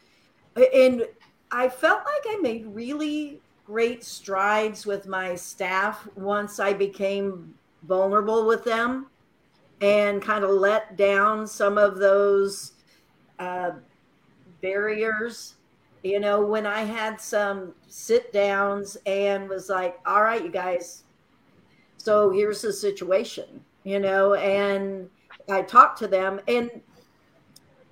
[0.73, 1.07] and
[1.51, 8.45] i felt like i made really great strides with my staff once I became vulnerable
[8.45, 9.07] with them
[9.81, 12.73] and kind of let down some of those
[13.39, 13.71] uh,
[14.61, 15.55] barriers.
[16.03, 21.03] You know, when I had some sit downs and was like, all right, you guys,
[21.97, 25.09] so here's the situation, you know, and
[25.49, 26.69] I talked to them and,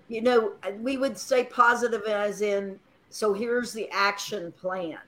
[0.10, 5.00] you know, we would say positive as in, so here's the action plan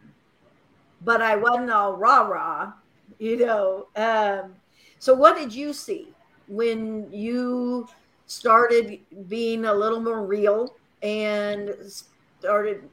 [1.05, 2.73] but I wasn't all rah rah,
[3.19, 3.87] you know.
[3.95, 4.55] Um,
[4.99, 6.13] so, what did you see
[6.47, 7.87] when you
[8.27, 11.75] started being a little more real and
[12.39, 12.83] started,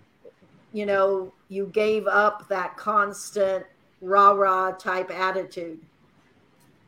[0.72, 3.64] you know, you gave up that constant
[4.00, 5.78] rah rah type attitude?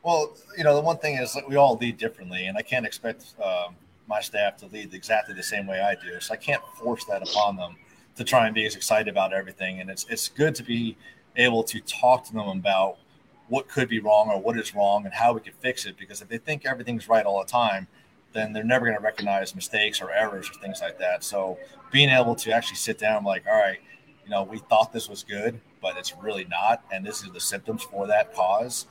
[0.03, 2.85] Well, you know, the one thing is that we all lead differently, and I can't
[2.85, 3.75] expect um,
[4.07, 6.19] my staff to lead exactly the same way I do.
[6.19, 7.75] So I can't force that upon them
[8.15, 9.81] to try and be as excited about everything.
[9.81, 10.95] And it's it's good to be
[11.37, 12.97] able to talk to them about
[13.47, 15.97] what could be wrong or what is wrong and how we could fix it.
[15.97, 17.87] Because if they think everything's right all the time,
[18.33, 21.23] then they're never going to recognize mistakes or errors or things like that.
[21.23, 21.57] So
[21.91, 23.79] being able to actually sit down, like, all right,
[24.23, 27.39] you know, we thought this was good, but it's really not, and this is the
[27.39, 28.87] symptoms for that cause.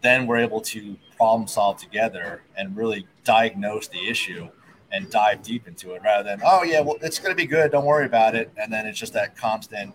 [0.00, 4.48] Then we're able to problem solve together and really diagnose the issue
[4.92, 7.72] and dive deep into it rather than, oh, yeah, well, it's going to be good.
[7.72, 8.52] Don't worry about it.
[8.56, 9.92] And then it's just that constant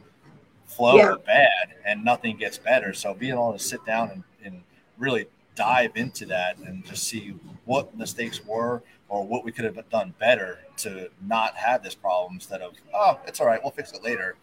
[0.72, 1.14] flow Yeah.
[1.14, 2.94] of bad and nothing gets better.
[2.94, 4.64] So being able to sit down and, and
[4.98, 9.90] really dive into that and just see what mistakes were or what we could have
[9.90, 13.62] done better to not have this problem instead of, oh, it's all right.
[13.62, 14.38] We'll fix it later.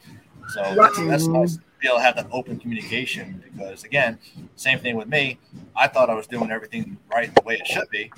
[0.48, 4.18] So that's, that's nice to be able to have that open communication because, again,
[4.56, 5.38] same thing with me.
[5.74, 8.10] I thought I was doing everything right the way it should be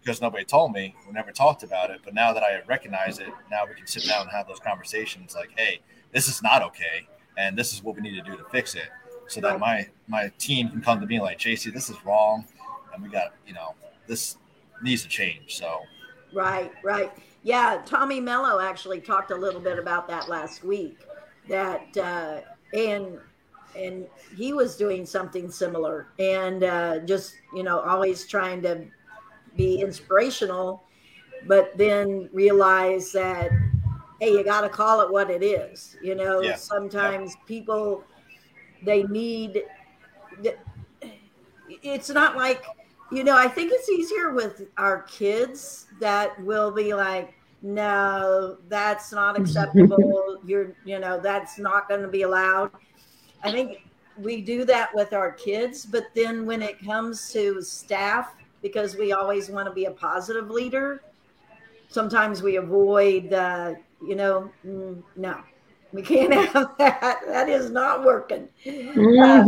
[0.00, 0.94] because nobody told me.
[1.06, 2.00] We never talked about it.
[2.04, 5.34] But now that I recognize it, now we can sit down and have those conversations
[5.34, 5.80] like, hey,
[6.12, 7.06] this is not okay.
[7.36, 8.88] And this is what we need to do to fix it.
[9.28, 12.46] So that my my team can come to me like, JC, this is wrong.
[12.94, 13.74] And we got, you know,
[14.06, 14.38] this
[14.82, 15.56] needs to change.
[15.56, 15.80] So
[16.32, 17.12] Right, right.
[17.42, 20.98] Yeah, Tommy Mello actually talked a little bit about that last week.
[21.48, 22.40] That uh,
[22.76, 23.18] and
[23.76, 28.84] and he was doing something similar, and uh, just you know always trying to
[29.56, 30.84] be inspirational,
[31.46, 33.50] but then realize that
[34.20, 35.96] hey, you got to call it what it is.
[36.02, 36.56] You know, Yeah.
[36.56, 38.04] sometimes people
[38.82, 39.64] they need.
[41.82, 42.64] It's not like
[43.12, 43.36] you know.
[43.36, 50.38] I think it's easier with our kids that will be like, no, that's not acceptable.
[50.44, 52.70] You're, you know, that's not going to be allowed.
[53.42, 53.78] I think
[54.16, 59.12] we do that with our kids, but then when it comes to staff, because we
[59.12, 61.02] always want to be a positive leader,
[61.88, 63.74] sometimes we avoid, uh,
[64.06, 65.40] you know, mm, no,
[65.92, 67.20] we can't have that.
[67.26, 68.48] That is not working.
[68.66, 69.44] Uh,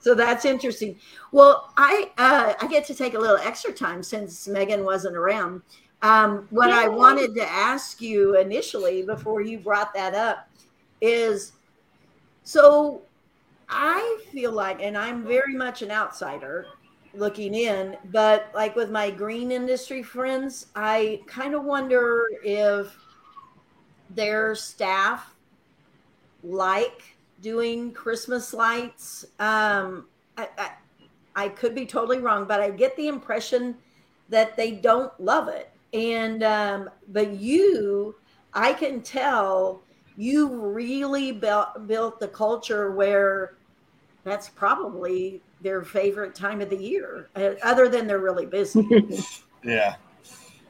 [0.00, 0.98] so that's interesting.
[1.32, 5.62] Well, I uh, I get to take a little extra time since Megan wasn't around.
[6.00, 10.48] Um, what I wanted to ask you initially before you brought that up
[11.00, 11.52] is
[12.44, 13.02] so
[13.68, 16.66] I feel like, and I'm very much an outsider
[17.14, 22.96] looking in, but like with my green industry friends, I kind of wonder if
[24.10, 25.34] their staff
[26.42, 29.26] like doing Christmas lights.
[29.38, 30.70] Um, I, I,
[31.34, 33.76] I could be totally wrong, but I get the impression
[34.28, 35.70] that they don't love it.
[35.92, 38.14] And, um, but you,
[38.52, 39.82] I can tell
[40.16, 43.54] you really built, built the culture where
[44.24, 48.86] that's probably their favorite time of the year, uh, other than they're really busy.
[49.64, 49.96] Yeah.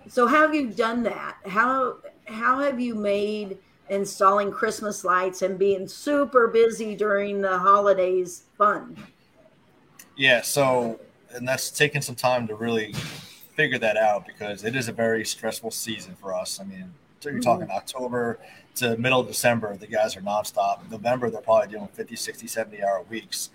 [0.09, 1.37] So, how have you done that?
[1.47, 8.45] How how have you made installing Christmas lights and being super busy during the holidays
[8.57, 8.97] fun?
[10.17, 10.43] Yeah.
[10.43, 11.01] So,
[11.33, 12.93] and that's taken some time to really
[13.55, 16.61] figure that out because it is a very stressful season for us.
[16.61, 17.51] I mean, so you're mm-hmm.
[17.51, 18.39] talking October
[18.77, 20.89] to middle of December, the guys are nonstop.
[20.91, 23.51] November, they're probably doing 50, 60, 70 hour weeks.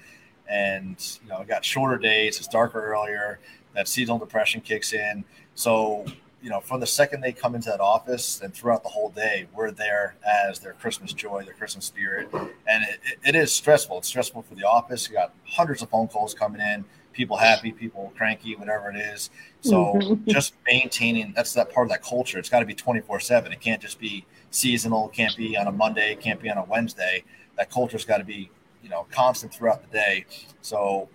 [0.50, 3.40] And, you know, we got shorter days, it's darker earlier,
[3.74, 5.24] that seasonal depression kicks in.
[5.56, 6.06] So,
[6.44, 9.48] you know, from the second they come into that office and throughout the whole day,
[9.56, 12.28] we're there as their Christmas joy, their Christmas spirit.
[12.68, 14.00] And it, it- is stressful.
[14.00, 15.08] It's stressful for the office.
[15.08, 19.30] You got hundreds of phone calls coming in, people happy, people cranky, whatever it is.
[19.62, 20.30] So mm-hmm.
[20.30, 22.38] just maintaining that's that part of that culture.
[22.38, 23.52] It's got to be 24 7.
[23.52, 26.58] It can't just be seasonal, it can't be on a Monday, it can't be on
[26.58, 27.24] a Wednesday.
[27.58, 28.52] That culture's got to be,
[28.84, 30.26] you know, constant throughout the day.
[30.62, 31.08] So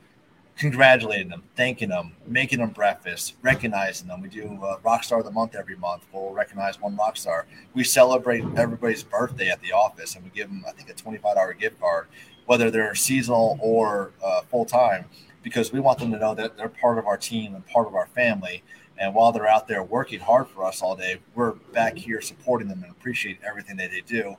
[0.59, 4.21] congratulating them, thanking them, making them breakfast, recognizing them.
[4.21, 6.05] We do uh, Rockstar of the Month every month.
[6.12, 7.47] We'll recognize one rock star.
[7.75, 11.37] We celebrate everybody's birthday at the office, and we give them, I think, a twenty-five
[11.37, 12.09] dollar gift card,
[12.47, 15.05] whether they're seasonal or uh, full time,
[15.44, 17.94] because we want them to know that they're part of our team and part of
[17.94, 18.62] our family.
[19.01, 22.66] And while they're out there working hard for us all day, we're back here supporting
[22.66, 24.37] them and appreciate everything that they do.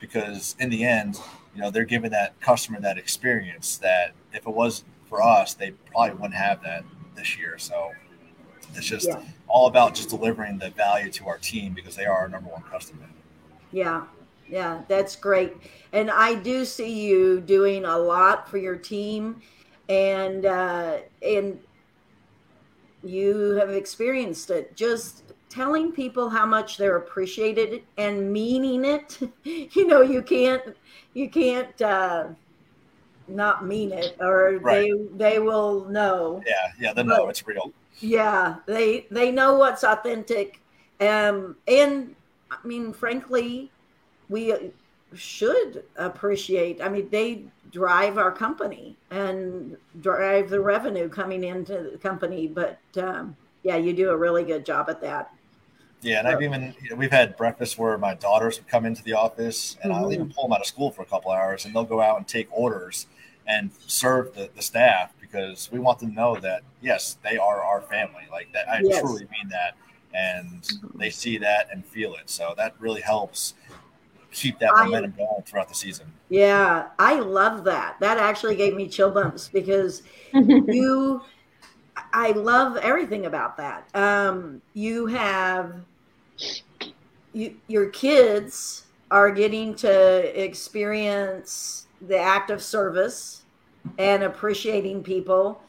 [0.00, 1.20] Because in the end,
[1.54, 5.72] you know, they're giving that customer that experience that if it was for us, they
[5.92, 7.58] probably wouldn't have that this year.
[7.58, 7.90] So
[8.74, 9.20] it's just Yeah.
[9.48, 12.62] all about just delivering the value to our team because they are our number one
[12.62, 13.02] customer.
[13.72, 14.06] Yeah,
[14.48, 15.56] yeah, that's great.
[15.92, 19.42] And I do see you doing a lot for your team,
[19.88, 21.58] and uh, and
[23.02, 24.76] you have experienced it.
[24.76, 29.18] Just telling people how much they're appreciated and meaning it.
[29.74, 30.62] you know, you can't
[31.14, 32.28] you can't uh,
[33.30, 34.90] not mean it, or Right.
[34.90, 36.42] they they will know.
[36.46, 37.72] Yeah, yeah, they know it's real.
[38.00, 40.60] Yeah, they they know what's authentic,
[41.00, 42.14] um, and
[42.50, 43.70] I mean, frankly,
[44.28, 44.72] we
[45.14, 46.80] should appreciate.
[46.82, 52.48] I mean, they drive our company and drive the revenue coming into the company.
[52.48, 55.32] But um, yeah, you do a really good job at that.
[56.02, 59.02] Yeah, and I've even you know, we've had breakfast where my daughters would come into
[59.02, 61.74] the office, and I'll even pull them out of school for a couple hours, and
[61.74, 63.06] they'll go out and take orders
[63.46, 67.62] and serve the, the staff because we want them to know that yes, they are
[67.62, 68.24] our family.
[68.30, 69.00] Like that, I Yes.
[69.00, 69.76] truly mean that,
[70.14, 72.28] and they see that and feel it.
[72.30, 73.54] So that really helps
[74.32, 76.12] keep that I- momentum going throughout the season.
[76.28, 77.96] Yeah, I love that.
[78.00, 81.22] That actually gave me chill bumps because you
[82.12, 83.88] I love everything about that.
[83.94, 85.74] Um, you have
[87.32, 93.42] you, your kids are getting to experience the act of service
[93.98, 95.62] and appreciating people.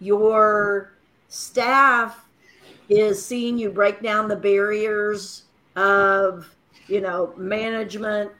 [0.00, 0.92] Your
[1.28, 2.28] staff
[2.88, 5.44] is seeing you break down the barriers
[5.76, 6.54] of,
[6.86, 8.32] you know, management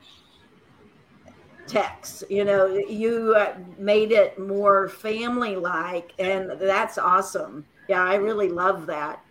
[1.69, 7.65] text you know you uh, made it more family like and that's awesome.
[7.89, 9.23] Yeah i really love that.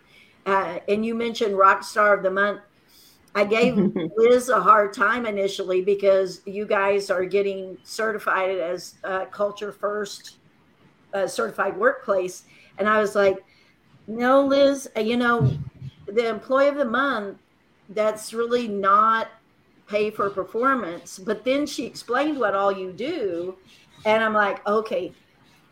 [0.46, 2.62] Uh, and you mentioned rock star of the month
[3.38, 3.78] i gave
[4.18, 10.38] liz a hard time initially because you guys are getting certified as uh, culture first
[11.14, 12.44] uh, certified workplace
[12.78, 13.38] and i was like
[14.08, 15.50] no liz uh, you know
[16.08, 17.38] the employee of the month
[17.90, 19.30] that's really not
[19.88, 21.18] pay for performance.
[21.18, 23.56] But then she explained what all you do.
[24.06, 25.14] And I'm like, okay,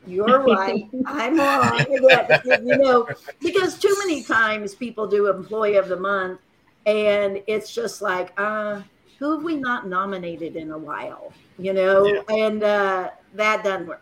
[0.08, 0.86] you're right.
[1.06, 1.86] I'm wrong.
[1.90, 3.08] You know,
[3.42, 6.40] because too many times people do employee of the month
[6.86, 8.82] and it's just like, uh,
[9.20, 11.32] who have we not nominated in a while?
[11.58, 12.22] You know, Yeah.
[12.30, 14.02] and uh, that doesn't work.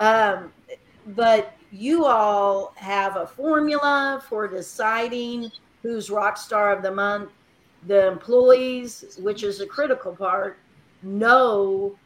[0.00, 0.52] Um,
[1.08, 5.50] but you all have a formula for deciding
[5.82, 7.30] who's rock star of the month.
[7.86, 10.58] The employees, which is a critical part,
[11.02, 11.96] know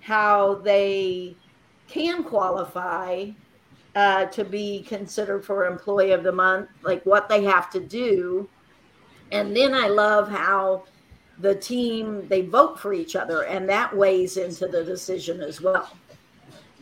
[0.00, 1.34] how they
[1.88, 3.30] can qualify
[3.94, 8.48] uh, to be considered for employee of the month, like what they have to do.
[9.32, 10.84] And then I love how
[11.38, 15.90] the team they vote for each other, and that weighs into the decision as well.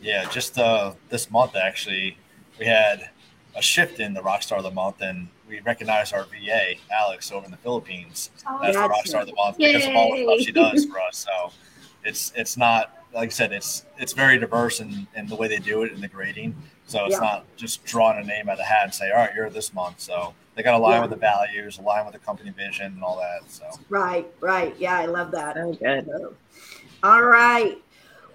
[0.01, 2.17] Yeah, just uh, this month actually,
[2.59, 3.09] we had
[3.55, 7.45] a shift in the Rockstar of the Month, and we recognized our VA Alex over
[7.45, 8.29] in the Philippines
[8.63, 10.99] as the That's Rockstar of the Month because of all the stuff she does for
[10.99, 11.17] us.
[11.17, 11.51] So
[12.03, 15.59] it's it's not like I said, it's it's very diverse in, in the way they
[15.59, 16.55] do it in the grading.
[16.85, 17.19] So it's Yeah.
[17.19, 19.73] not just drawing a name out of the hat and say, all right, you're this
[19.73, 19.99] month.
[19.99, 21.01] So they got to align Yeah.
[21.01, 23.49] with the values, align with the company vision, and all that.
[23.49, 24.75] So Right, right.
[24.77, 25.55] Yeah, I love that.
[25.55, 26.05] So good.
[26.05, 26.33] So,
[27.03, 27.77] all right.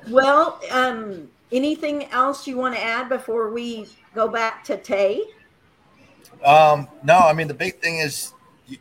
[0.08, 5.22] Well, um, anything else you want to add before we go back to Tay?
[6.44, 8.32] Um, no, I mean the big thing is
[8.66, 8.78] you,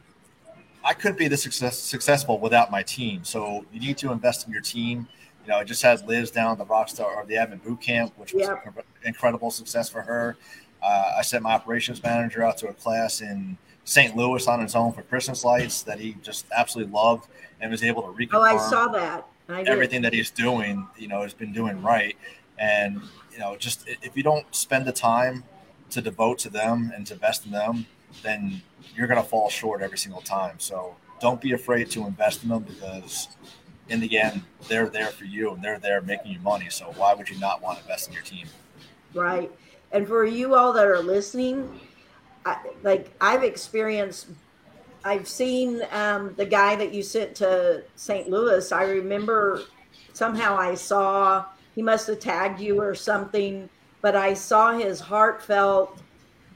[0.83, 3.23] I couldn't be this success, successful without my team.
[3.23, 5.07] So you need to invest in your team.
[5.43, 8.13] You know, I just had Liz down at the Rockstar or the Admin Boot Camp,
[8.17, 8.57] which was Yeah.
[8.65, 8.73] an
[9.05, 10.37] incredible success for her.
[10.81, 14.15] Uh, I sent my operations manager out to a class in St.
[14.15, 18.01] Louis on his own for Christmas lights that he just absolutely loved and was able
[18.03, 19.27] to reconfirm Oh, I saw that.
[19.49, 22.17] I everything that he's doing, you know, has been doing right.
[22.59, 23.01] And,
[23.31, 25.43] you know, just if you don't spend the time
[25.91, 27.85] to devote to them and to invest in them,
[28.23, 28.61] then
[28.95, 30.59] you're going to fall short every single time.
[30.59, 33.29] So don't be afraid to invest in them because
[33.89, 36.69] in the end, they're there for you and they're there making you money.
[36.69, 38.47] So why would you not want to invest in your team?
[39.13, 39.51] Right.
[39.91, 41.79] And for you all that are listening,
[42.45, 44.27] I, like I've experienced,
[45.03, 48.29] I've seen um, the guy that you sent to St.
[48.29, 48.71] Louis.
[48.71, 49.61] I remember
[50.13, 53.69] somehow I saw he must have tagged you or something,
[54.01, 56.01] but I saw his heartfelt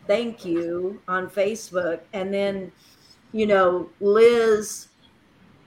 [0.07, 2.01] thank you on Facebook.
[2.13, 2.71] And then,
[3.32, 4.88] you know, Liz,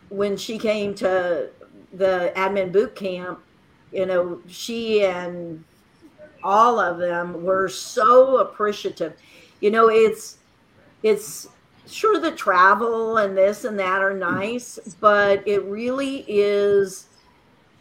[0.09, 1.51] when she came to
[1.93, 3.41] the admin boot camp,
[3.93, 5.65] you know, she and
[6.45, 9.15] all of them were so appreciative.
[9.61, 10.39] You know, it's
[11.03, 11.49] it's
[11.87, 17.09] sure the travel and this and that are nice, but it really is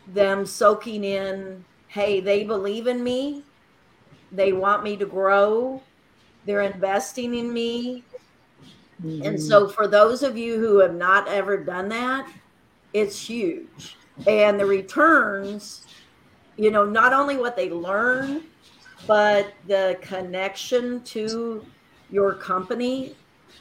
[0.07, 3.43] them soaking in, hey, they believe in me.
[4.31, 5.81] They want me to grow.
[6.45, 8.03] They're investing in me.
[9.03, 9.73] And so mm-hmm.
[9.73, 12.29] for those of you who have not ever done that,
[12.93, 13.97] it's huge.
[14.27, 15.85] And the returns,
[16.57, 18.43] you know, not only what they learn,
[19.07, 21.65] but the connection to
[22.11, 23.15] your company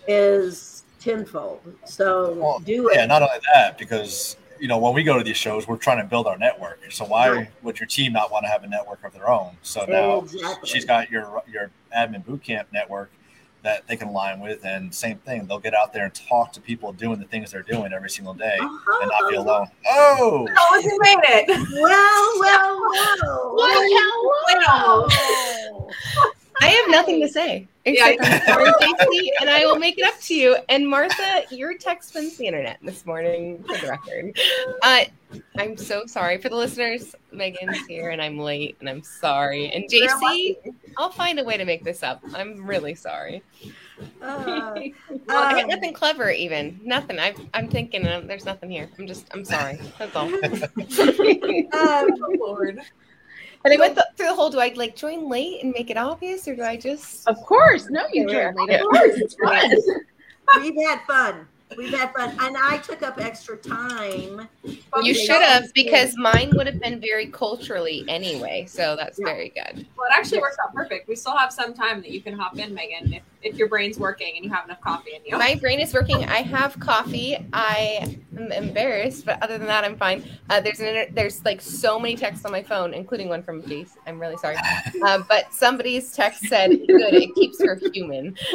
[0.09, 1.61] is tenfold.
[1.85, 2.97] So Well, do it.
[2.97, 5.99] Yeah, not only that, because you know when we go to these shows, we're trying
[5.99, 6.81] to build our network.
[6.91, 7.51] So why Right.
[7.63, 9.57] would your team not want to have a network of their own?
[9.63, 10.69] So now Exactly.
[10.69, 13.11] she's got your your admin boot camp network
[13.63, 16.61] that they can align with, and same thing, they'll get out there and talk to
[16.61, 18.71] people doing the things they're doing every single day, and
[19.11, 19.43] not be Uh-huh.
[19.49, 19.67] alone.
[19.89, 21.49] Oh, Oh, you made it.
[21.81, 22.81] Well, well,
[23.55, 23.89] Well,
[24.55, 25.91] well, well.
[26.63, 30.19] I have nothing to say Yeah, I'm sorry, JC, and I will make it up
[30.21, 30.57] to you.
[30.69, 34.39] And Martha, your text spins the internet this morning, for the record.
[34.83, 35.05] Uh,
[35.57, 37.17] I'm so sorry for the listeners.
[37.33, 39.73] Megan's here, and I'm late, and I'm sorry.
[39.73, 40.57] And JC,
[40.97, 42.23] I'll find a way to make this up.
[42.35, 43.43] I'm really sorry.
[44.21, 44.93] Uh, I
[45.27, 47.19] got um, nothing clever, even nothing.
[47.19, 48.89] I, I'm thinking uh, there's nothing here.
[48.99, 49.81] I'm just, I'm sorry.
[49.99, 50.27] That's all.
[51.79, 52.09] um,
[52.39, 52.81] Lord.
[53.65, 54.51] And I went th- through the whole.
[54.51, 57.27] Do I like join late and make it obvious, or do I just?
[57.29, 57.89] Of course.
[57.91, 58.53] No, you Yeah.
[58.53, 58.81] joined late.
[58.81, 59.13] Of course.
[59.17, 59.71] It's fun.
[60.63, 61.47] we've had fun.
[61.77, 62.31] We've had fun.
[62.41, 64.49] And I took up extra time.
[65.03, 68.67] You should have because mine would have been very culturally anyway.
[68.69, 69.27] So that's Yeah.
[69.27, 69.87] very good.
[69.97, 71.09] Well, it actually works out perfect.
[71.09, 73.99] We still have some time that you can hop in, Megan, if, if your brain's
[73.99, 75.37] working and you have enough coffee in you.
[75.37, 76.25] My brain is working.
[76.25, 77.37] I have coffee.
[77.53, 80.25] I am embarrassed, but other than that, I'm fine.
[80.51, 83.63] Uh, there's an inter- there's like so many texts on my phone, including one from
[83.63, 83.91] Jace.
[84.07, 84.57] I'm really sorry,
[85.05, 88.37] uh, but somebody's text said, "Good, it keeps her human."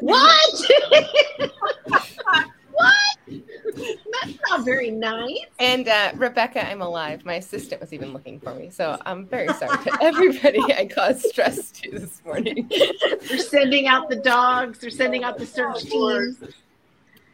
[0.00, 0.70] What?
[2.74, 2.94] what?
[3.76, 5.46] That's not very nice.
[5.58, 7.24] And uh, Rebecca, I'm alive.
[7.24, 11.22] My assistant was even looking for me, so I'm very sorry to everybody I caused
[11.22, 12.70] stress to this morning.
[13.28, 14.78] They're sending out the dogs.
[14.78, 16.42] They're sending out the search teams.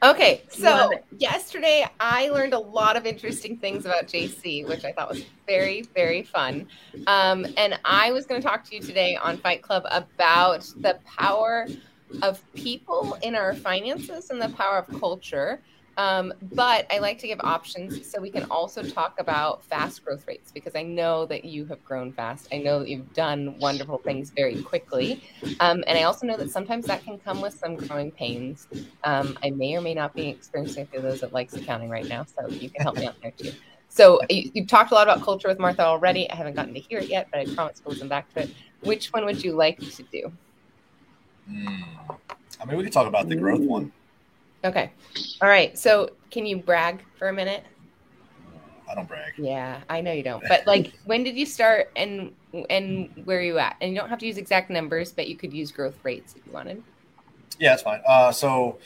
[0.03, 1.05] Okay, so Love it.
[1.19, 5.83] yesterday I learned a lot of interesting things about JC, which I thought was very,
[5.95, 6.67] very fun.
[7.07, 10.99] Um, and I was going to talk to you today on Fight Club about the
[11.05, 11.67] power
[12.23, 15.61] of people in our finances and the power of culture.
[15.97, 20.27] Um, but I like to give options so we can also talk about fast growth
[20.27, 22.49] rates because I know that you have grown fast.
[22.53, 25.23] I know that you've done wonderful things very quickly.
[25.61, 28.67] Um, and I also know that sometimes that can come with some growing pains.
[29.05, 32.25] Um, I may or may not be experiencing those at Likes Accounting right now.
[32.25, 33.53] So you can help me out there too.
[33.89, 36.31] So you, you've talked a lot about culture with Martha already.
[36.31, 38.51] I haven't gotten to hear it yet, but I promise we'll come back to it.
[38.83, 40.33] Which one would you like to do?
[41.51, 42.13] Hmm.
[42.61, 43.91] I mean, we could talk about the growth one.
[44.65, 44.91] Okay.
[45.41, 45.77] All right.
[45.79, 47.65] So can you brag for a minute?
[48.91, 49.35] I don't brag.
[49.39, 50.43] Yeah, I know you don't.
[50.49, 52.35] But like when did you start and
[52.69, 53.77] and where are you at?
[53.81, 56.45] And you don't have to use exact numbers, but you could use growth rates if
[56.47, 56.83] you wanted.
[57.59, 58.01] Yeah, that's fine.
[58.07, 58.79] Uh, so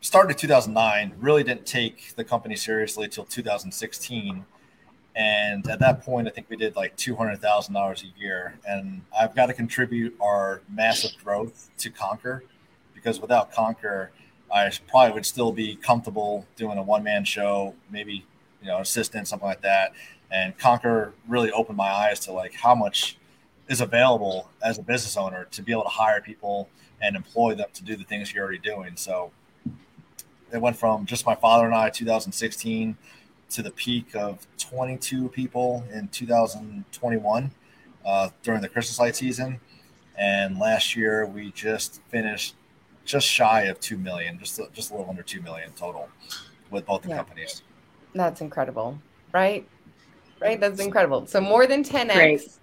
[0.00, 1.14] started in 2009.
[1.18, 4.44] Really didn't take the company seriously until 2016.
[5.16, 8.58] And at that point, I think we did like two hundred thousand dollars a year.
[8.68, 12.44] And I've got to contribute our massive growth to Conquer,
[12.94, 14.10] because without Conquer,
[14.52, 18.26] I probably would still be comfortable doing a one man show, maybe
[18.60, 19.92] you know assistant, something like that.
[20.30, 23.16] And Conquer really opened my eyes to like how much
[23.68, 26.68] is available as a business owner to be able to hire people
[27.00, 28.96] and employ them to do the things you're already doing.
[28.96, 29.30] So
[30.52, 32.96] it went from just my father and I 2016
[33.50, 37.50] to the peak of 22 people in 2021
[38.04, 39.60] uh, during the Christmas light season.
[40.18, 42.54] And last year we just finished
[43.04, 46.08] just shy of 2 million, just, just a little under 2 million total
[46.70, 47.18] with both the Yeah.
[47.18, 47.62] companies.
[48.14, 48.98] That's incredible,
[49.32, 49.66] right?
[50.40, 50.60] Right.
[50.60, 51.26] That's incredible.
[51.26, 52.58] So more than 10x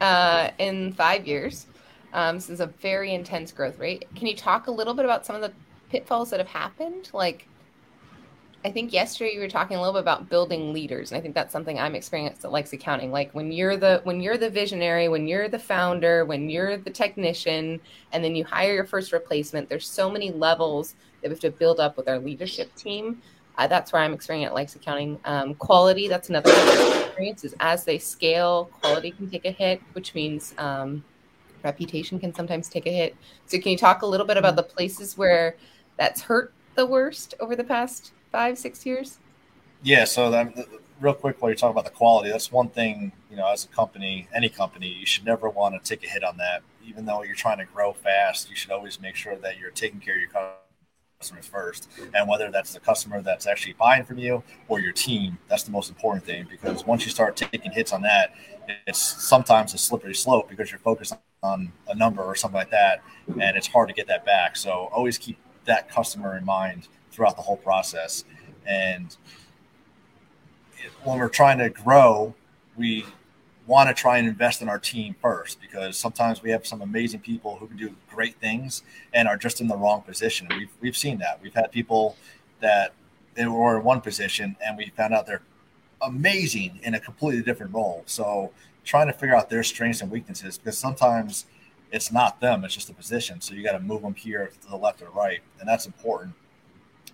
[0.00, 1.66] uh, in five years.
[2.12, 4.06] Um, this is a very intense growth rate.
[4.14, 5.52] Can you talk a little bit about some of the
[5.90, 7.10] pitfalls that have happened?
[7.12, 7.46] Like,
[8.64, 11.34] I think yesterday you were talking a little bit about building leaders, and I think
[11.34, 13.12] that's something I'm experienced at Likes Accounting.
[13.12, 16.90] Like when you're the when you're the visionary, when you're the founder, when you're the
[16.90, 17.80] technician,
[18.12, 19.68] and then you hire your first replacement.
[19.68, 23.22] There's so many levels that we have to build up with our leadership team.
[23.56, 25.20] Uh, that's where I'm experiencing at Likes Accounting.
[25.24, 27.44] Um, quality, that's another experience.
[27.44, 31.04] Is as they scale, quality can take a hit, which means um,
[31.62, 33.14] reputation can sometimes take a hit.
[33.46, 35.54] So, can you talk a little bit about the places where
[35.96, 39.18] that's hurt the worst over the past five, six years?
[39.82, 40.04] Yeah.
[40.04, 40.54] So that,
[41.00, 43.68] real quick, while you're talking about the quality, that's one thing, you know, as a
[43.68, 46.62] company, any company, you should never want to take a hit on that.
[46.86, 49.98] Even though you're trying to grow fast, you should always make sure that you're taking
[49.98, 50.30] care of your
[51.18, 51.88] customers first.
[52.14, 55.72] And whether that's the customer that's actually buying from you or your team, that's the
[55.72, 56.46] most important thing.
[56.48, 58.34] Because once you start taking hits on that,
[58.86, 61.12] it's sometimes a slippery slope because you're focused
[61.42, 63.02] on a number or something like that,
[63.40, 64.56] and it's hard to get that back.
[64.56, 66.86] So always keep that customer in mind
[67.18, 68.24] throughout the whole process.
[68.64, 69.16] And
[71.02, 72.32] when we're trying to grow,
[72.76, 73.04] we
[73.66, 77.20] want to try and invest in our team first because sometimes we have some amazing
[77.20, 80.46] people who can do great things and are just in the wrong position.
[80.50, 81.40] We've we've seen that.
[81.42, 82.16] We've had people
[82.60, 82.94] that
[83.34, 85.42] they were in one position and we found out they're
[86.00, 88.04] amazing in a completely different role.
[88.06, 88.52] So
[88.84, 91.46] trying to figure out their strengths and weaknesses because sometimes
[91.90, 93.40] it's not them, it's just a position.
[93.40, 96.34] So you got to move them here to the left or right, and that's important.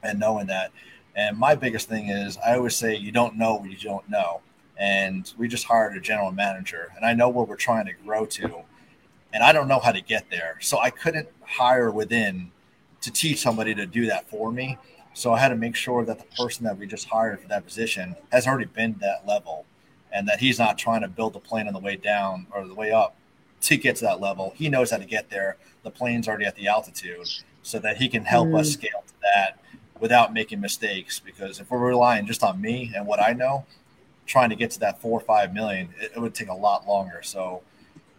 [0.04, 0.70] And knowing that.
[1.16, 4.40] And my biggest thing is I always say you don't know what you don't know.
[4.76, 8.26] And we just hired a general manager, and I know where we're trying to grow
[8.26, 8.62] to,
[9.32, 10.58] and I don't know how to get there.
[10.60, 12.50] So I couldn't hire within
[13.02, 14.78] to teach somebody to do that for me.
[15.12, 17.64] So I had to make sure that the person that we just hired for that
[17.64, 19.64] position has already been that level
[20.12, 22.74] and that he's not trying to build the plane on the way down or the
[22.74, 23.14] way up
[23.60, 24.54] to get to that level.
[24.56, 25.56] He knows how to get there.
[25.82, 27.28] The plane's already at the altitude
[27.62, 28.72] so that he can help us mm.
[28.72, 29.58] scale to that
[30.04, 31.18] without making mistakes.
[31.18, 33.64] Because if we're relying just on me and what I know,
[34.26, 36.86] trying to get to that four or five million, it, it would take a lot
[36.86, 37.20] longer.
[37.22, 37.62] So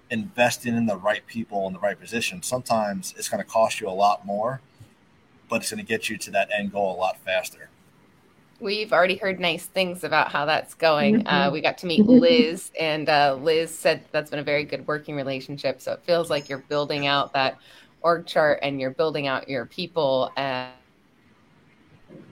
[0.10, 3.88] investing in the right people in the right position, sometimes it's going to cost you
[3.88, 4.62] a lot more,
[5.48, 7.70] but it's going to get you to that end goal a lot faster.
[8.60, 11.22] We've already heard nice things about how that's going.
[11.22, 11.28] Mhm.
[11.28, 14.88] Uh, we got to meet Liz, and uh, Liz said that's been a very good
[14.88, 15.82] working relationship.
[15.82, 17.60] So it feels like you're building out that
[18.02, 20.32] org chart and you're building out your people.
[20.36, 20.72] And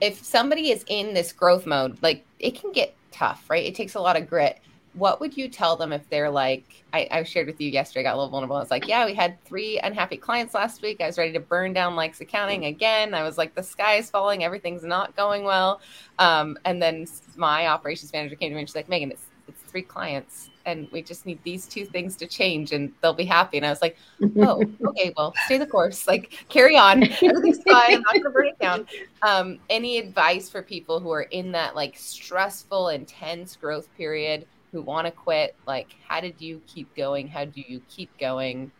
[0.00, 3.64] if somebody is in this growth mode, like it can get tough, right?
[3.64, 4.60] It takes a lot of grit.
[4.94, 8.02] What would you tell them if they're like, I, I shared with you yesterday, I
[8.04, 8.56] got a little vulnerable.
[8.56, 11.00] I was like, yeah, we had three unhappy clients last week.
[11.00, 13.12] I was ready to burn down Likes Accounting again.
[13.12, 14.44] I was like, the sky is falling.
[14.44, 15.80] Everything's not going well.
[16.20, 19.26] Um, and then my operations manager came to me and she's like, Megan, it's,
[19.74, 23.56] three clients and we just need these two things to change and they'll be happy.
[23.56, 23.96] And I was like,
[24.36, 26.06] oh, okay, well, stay the course.
[26.06, 27.02] Like, carry on.
[27.02, 27.96] Everything's fine.
[27.96, 28.86] I'm not going to burn it down.
[29.22, 34.80] Um, any advice for people who are in that like stressful, intense growth period who
[34.80, 35.56] want to quit?
[35.66, 37.26] Like, how did you keep going?
[37.26, 38.70] How do you keep going?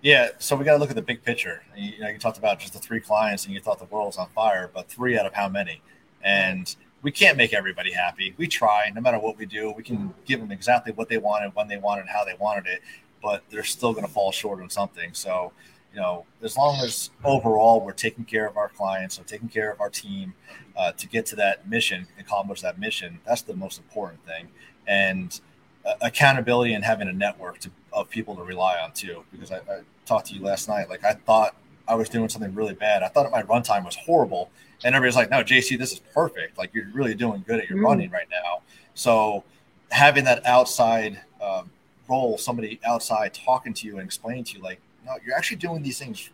[0.00, 1.62] Yeah, so we got to look at the big picture.
[1.76, 4.06] You, you know, you talked about just the three clients, and you thought the world
[4.06, 5.82] was on fire, but three out of how many?
[6.22, 6.74] And
[7.04, 8.34] we can't make everybody happy.
[8.38, 9.70] We try, no matter what we do.
[9.70, 12.80] We can give them exactly what they wanted, when they wanted, how they wanted it,
[13.22, 15.12] but they're still going to fall short on something.
[15.12, 15.52] So,
[15.92, 19.70] you know, as long as overall we're taking care of our clients, or taking care
[19.70, 20.32] of our team
[20.76, 24.48] uh, to get to that mission, accomplish that mission, that's the most important thing.
[24.86, 25.38] And
[25.84, 29.24] uh, accountability and having a network to, of people to rely on too.
[29.30, 31.54] Because I, I talked to you last night, like I thought
[31.86, 33.02] I was doing something really bad.
[33.02, 34.50] I thought my runtime was horrible,
[34.84, 36.56] and everybody's like, "No, JC, this is perfect.
[36.58, 37.84] Like you're really doing good at your Mm.
[37.84, 38.62] running right now."
[38.94, 39.44] So
[39.90, 41.70] having that outside um,
[42.08, 45.82] role, somebody outside talking to you and explaining to you, like, "No, you're actually doing
[45.82, 46.30] these things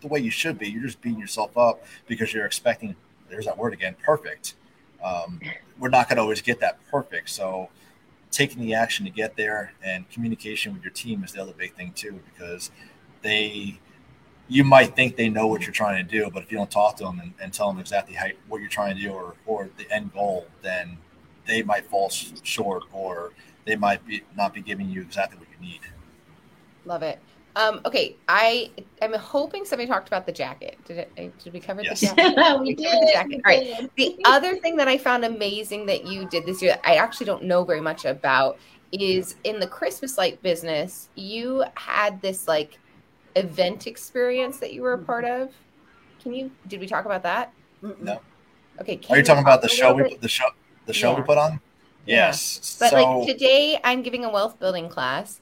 [0.00, 0.70] the way you should be.
[0.70, 2.96] You're just beating yourself up because you're expecting."
[3.28, 4.54] There's that word again, perfect.
[5.04, 5.38] Um,
[5.78, 7.28] we're not going to always get that perfect.
[7.28, 7.68] So
[8.30, 11.74] taking the action to get there and communication with your team is the other big
[11.74, 12.70] thing too because
[13.22, 13.78] they
[14.48, 16.96] you might think they know what you're trying to do but if you don't talk
[16.96, 19.68] to them and, and tell them exactly how, what you're trying to do or, or
[19.76, 20.96] the end goal then
[21.46, 23.32] they might fall short or
[23.66, 25.80] they might be not be giving you exactly what you need
[26.84, 27.18] Love it.
[27.56, 28.70] Um, okay, I
[29.02, 30.78] am hoping somebody talked about the jacket.
[30.86, 31.38] Did it?
[31.42, 32.00] Did we cover Yes.
[32.00, 32.36] the jacket?
[32.60, 33.12] we We covered the did.
[33.12, 33.40] jacket.
[33.44, 33.90] All right.
[33.96, 37.42] The other thing that I found amazing that you did this year, I actually don't
[37.44, 38.58] know very much about,
[38.92, 42.78] is in the Christmas light business, you had this like
[43.38, 45.06] event experience that you were a mm-hmm.
[45.06, 45.52] part of.
[46.22, 46.50] Can you?
[46.66, 47.52] Did we talk about that?
[47.82, 48.20] No.
[48.80, 48.96] Okay.
[48.96, 50.20] Can are you talking about the show we bit?
[50.20, 50.46] the show
[50.86, 51.60] the show we put on
[52.06, 52.28] Yeah.
[52.28, 55.40] yes But so like today, I'm giving a wealth building class,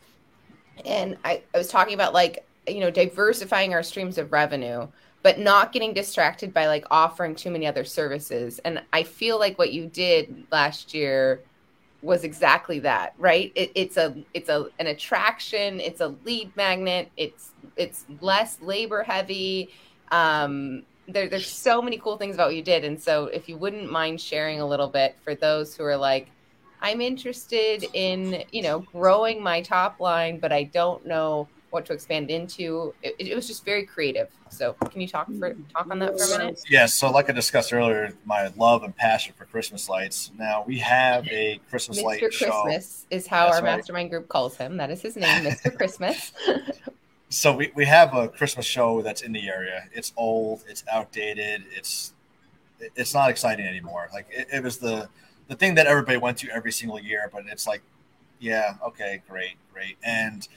[0.85, 4.87] and I, I was talking about like you know diversifying our streams of revenue,
[5.23, 8.59] but not getting distracted by like offering too many other services.
[8.61, 11.43] And I feel like what you did last year
[12.07, 13.53] was exactly that, right?
[13.55, 19.03] It, it's a it's a an attraction, it's a lead magnet, it's it's less labor
[19.03, 19.71] heavy.
[20.11, 23.57] Um, there, there's so many cool things about what you did, and so if you
[23.57, 26.29] wouldn't mind sharing a little bit for those who are like
[26.81, 31.93] I'm interested in, you know, growing my top line, but I don't know what to
[31.93, 32.95] expand into.
[33.03, 34.29] It, it was just very creative.
[34.49, 36.63] So, can you talk for talk on that for a minute?
[36.69, 40.33] Yes, so like I discussed earlier, my love and passion for Christmas lights.
[40.39, 42.33] Now we have a Christmas light Mr.
[42.33, 42.63] show.
[42.63, 43.77] Christmas is how That's our right.
[43.77, 44.79] mastermind group calls him.
[44.79, 45.77] That is his name, Mr.
[45.77, 46.33] Christmas.
[47.29, 49.85] So we, we have a Christmas show that's in the area.
[49.93, 52.15] It's old, it's outdated, it's
[52.81, 54.09] it's not exciting anymore.
[54.13, 55.09] Like it, it was the
[55.49, 57.83] the thing that everybody went to every single year, but it's like,
[58.41, 59.97] yeah, okay, great, great.
[60.03, 60.49] And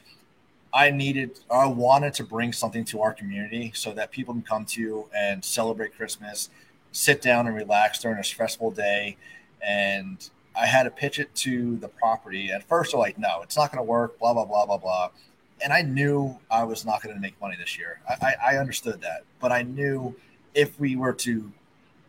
[0.74, 4.66] I needed I wanted to bring something to our community so that people can come
[4.66, 6.50] to and celebrate Christmas,
[6.92, 9.18] sit down and relax during a stressful day.
[9.62, 12.52] And I had to pitch it to the property.
[12.52, 15.10] At first, they're like, no, it's not going to work, blah, blah, blah, blah, blah.
[15.64, 18.00] And I knew I was not going to make money this year.
[18.10, 19.24] I, I, I understood that.
[19.40, 20.16] But I knew
[20.54, 21.52] if we were to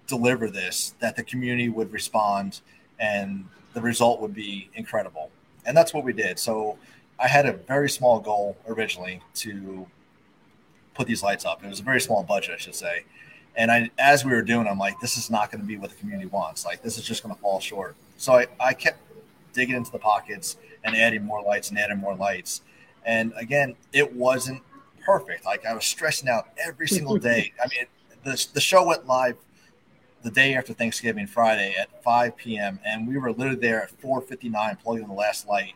[0.06, 2.61] deliver this, that the community would respond
[2.98, 5.30] and the result would be incredible.
[5.64, 6.38] And that's what we did.
[6.38, 6.78] So
[7.20, 9.86] I had a very small goal originally to
[10.94, 11.62] put these lights up.
[11.62, 13.04] It was a very small budget, I should say.
[13.56, 15.90] And I, as we were doing, I'm like, this is not going to be what
[15.90, 16.64] the community wants.
[16.64, 17.96] Like, this is just going to fall short.
[18.16, 18.98] So I, I kept
[19.52, 22.62] digging into the pockets and adding more lights and adding more lights.
[23.04, 24.62] And again, it wasn't
[25.04, 25.44] perfect.
[25.44, 27.52] Like I was stressing out every single day.
[27.62, 27.86] I mean,
[28.24, 29.36] the, the show went live
[30.22, 32.78] the day after Thanksgiving, Friday at 5 p.m.
[32.84, 35.74] And we were literally there at 4:59, plugging in the last light.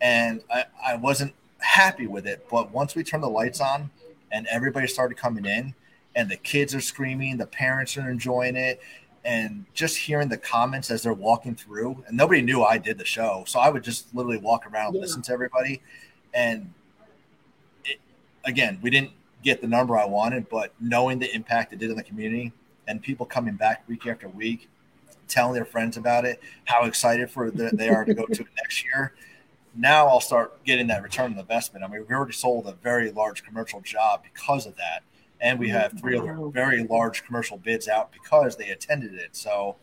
[0.00, 2.46] And I, I wasn't happy with it.
[2.50, 3.90] But once we turned the lights on
[4.32, 5.74] and everybody started coming in,
[6.16, 8.80] and the kids are screaming, the parents are enjoying it,
[9.24, 13.04] and just hearing the comments as they're walking through, and nobody knew I did the
[13.04, 15.02] show, so I would just literally walk around and Yeah.
[15.02, 15.82] listen to everybody.
[16.34, 16.72] And
[17.84, 18.00] it,
[18.44, 19.12] again, we didn't
[19.44, 22.52] get the number I wanted, but knowing the impact it did in the community
[22.88, 24.68] and people coming back week after week,
[25.28, 28.48] telling their friends about it, how excited for the, they are to go to it
[28.56, 29.14] next year.
[29.74, 31.84] Now I'll start getting that return on investment.
[31.84, 35.02] I mean, we already sold a very large commercial job because of that,
[35.40, 39.36] and we have three other very large commercial bids out because they attended it.
[39.36, 39.76] So,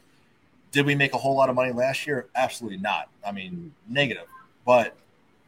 [0.72, 2.28] did we make a whole lot of money last year?
[2.36, 3.10] Absolutely not.
[3.26, 4.26] I mean, negative.
[4.66, 4.96] But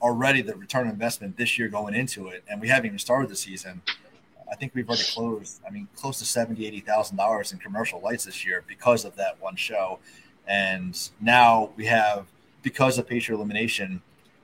[0.01, 3.29] already the return on investment this year going into it, and we haven't even started
[3.29, 3.81] the season.
[4.51, 5.61] I think we've already closed.
[5.67, 9.15] I mean, close to seventy, eighty thousand dollars in commercial lights this year because of
[9.17, 9.99] that one show,
[10.47, 12.25] and now we have
[12.63, 14.01] because of Patriot Illumination,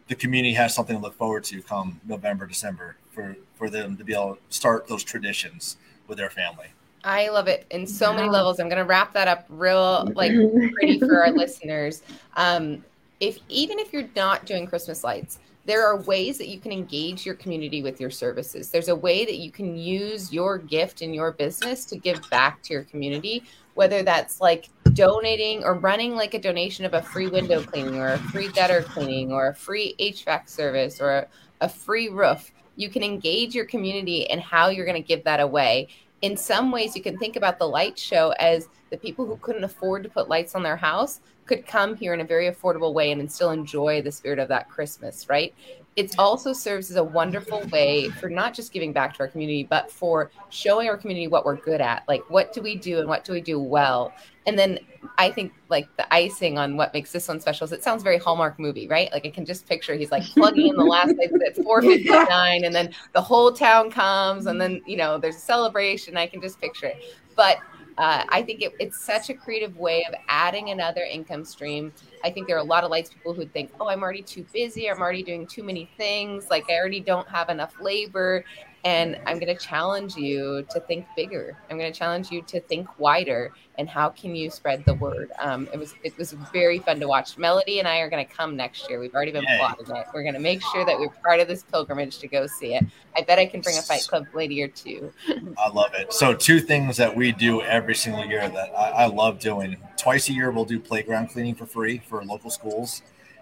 [0.08, 4.04] the community has something to look forward to come November, December for for them to
[4.04, 5.78] be able to start those traditions
[6.08, 6.68] with their family.
[7.04, 8.60] I love it in so many levels.
[8.60, 10.32] I'm going to wrap that up real like
[10.74, 12.02] pretty for our listeners.
[12.36, 12.84] Um,
[13.20, 17.26] if even if you're not doing Christmas lights, there are ways that you can engage
[17.26, 18.70] your community with your services.
[18.70, 22.62] There's a way that you can use your gift in your business to give back
[22.64, 23.44] to your community,
[23.74, 28.14] whether that's like donating or running like a donation of a free window cleaning or
[28.14, 31.28] a free gutter cleaning or a free HVAC service or a,
[31.62, 32.52] a free roof.
[32.78, 35.90] You can engage your community and how you're going to give that away.
[36.22, 39.66] In some ways, you can think about the light show as the people who couldn't
[39.66, 43.12] afford to put lights on their house could come here in a very affordable way
[43.12, 45.54] and still enjoy the spirit of that Christmas, right?
[45.96, 49.64] It also serves as a wonderful way for not just giving back to our community,
[49.64, 52.04] but for showing our community what we're good at.
[52.08, 54.14] Like, what do we do and what do we do well?
[54.48, 54.80] And then
[55.18, 58.18] I think, like, the icing on what makes this one special is it sounds very
[58.18, 59.12] Hallmark movie, right?
[59.12, 62.76] Like, I can just picture he's like plugging in the last light at 459, and
[62.76, 66.18] then the whole town comes, and then, you know, there's a celebration.
[66.18, 66.98] I can just picture it.
[67.36, 67.58] But
[67.98, 71.94] uh, I think it, it's such a creative way of adding another income stream.
[72.24, 74.46] I think there are a lot of lights people who think, oh, I'm already too
[74.52, 74.90] busy.
[74.90, 76.50] I'm already doing too many things.
[76.50, 78.44] Like I already don't have enough labor.
[78.86, 81.58] And I'm going to challenge you to think bigger.
[81.72, 83.52] I'm going to challenge you to think wider.
[83.80, 85.32] And how can you spread the word?
[85.40, 87.36] Um, it was it was very fun to watch.
[87.36, 89.00] Melody and I are going to come next year.
[89.00, 89.58] We've already been Yay.
[89.58, 90.06] plotting it.
[90.14, 92.86] We're going to make sure that we're part of this pilgrimage to go see it.
[93.18, 95.12] I bet I can bring a fight club lady or two.
[95.58, 96.14] I love it.
[96.14, 99.78] So, two things that we do every single year that I, I love doing.
[99.98, 103.02] Twice a year, we'll do playground cleaning for free for local schools.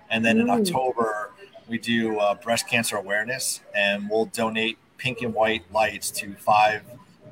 [0.09, 0.49] And then in.
[0.49, 1.31] October,
[1.67, 6.81] we do uh, breast cancer awareness and we'll donate pink and white lights to five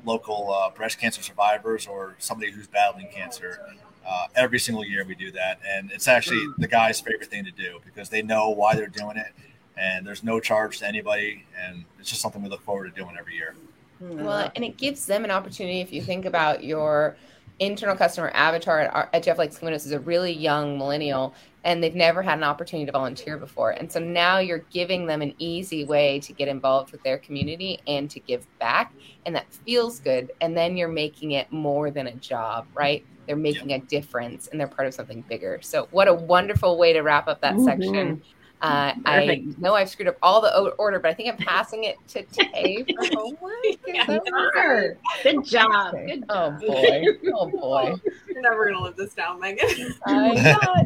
[0.04, 3.60] local uh, breast cancer survivors or somebody who's battling cancer.
[4.06, 5.58] Uh, every single year we do that.
[5.66, 9.16] And it's actually the guy's favorite thing to do because they know why they're doing
[9.16, 9.32] it.
[9.78, 11.46] And there's no charge to anybody.
[11.58, 13.54] And it's just something we look forward to doing every year.
[14.00, 15.80] Well, and it gives them an opportunity.
[15.80, 17.16] If you think about your
[17.64, 21.34] internal customer avatar at, at Jeff Likes Windows is a really young millennial,
[21.64, 23.70] and they've never had an opportunity to volunteer before.
[23.70, 27.80] And so now you're giving them an easy way to get involved with their community
[27.86, 28.92] and to give back,
[29.24, 30.32] and that feels good.
[30.40, 33.02] And then you're making it more than a job, right?
[33.26, 35.60] They're making a difference, and they're part of something bigger.
[35.62, 37.60] So, what a wonderful way to wrap up that Mhm.
[37.60, 38.20] section.
[38.62, 41.96] Uh, I know I've screwed up all the order, but I think I'm passing it
[42.08, 43.52] to Tay for homework.
[43.86, 44.06] Yeah.
[44.06, 44.96] that?
[45.22, 45.94] Good job.
[45.94, 46.06] Okay.
[46.06, 46.60] Good Oh job.
[46.60, 47.04] boy.
[47.34, 47.94] Oh boy.
[48.28, 49.94] You're never gonna live this down, Megan.
[50.06, 50.84] I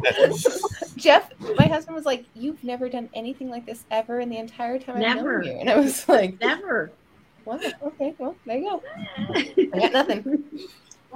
[0.95, 4.79] Jeff, my husband was like, You've never done anything like this ever in the entire
[4.79, 5.39] time I've Never.
[5.41, 5.59] known you.
[5.59, 6.91] And I was like, Never.
[7.45, 8.83] Wow, okay, well, there you go.
[9.73, 10.43] I got nothing.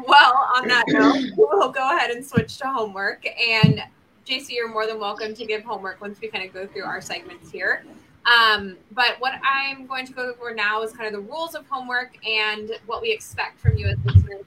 [0.08, 3.26] Well, on that note, we'll go ahead and switch to homework.
[3.28, 3.84] And
[4.26, 7.02] JC, you're more than welcome to give homework once we kind of go through our
[7.02, 7.84] segments here.
[8.26, 11.66] Um, but what I'm going to go over now is kind of the rules of
[11.68, 14.46] homework and what we expect from you as listeners.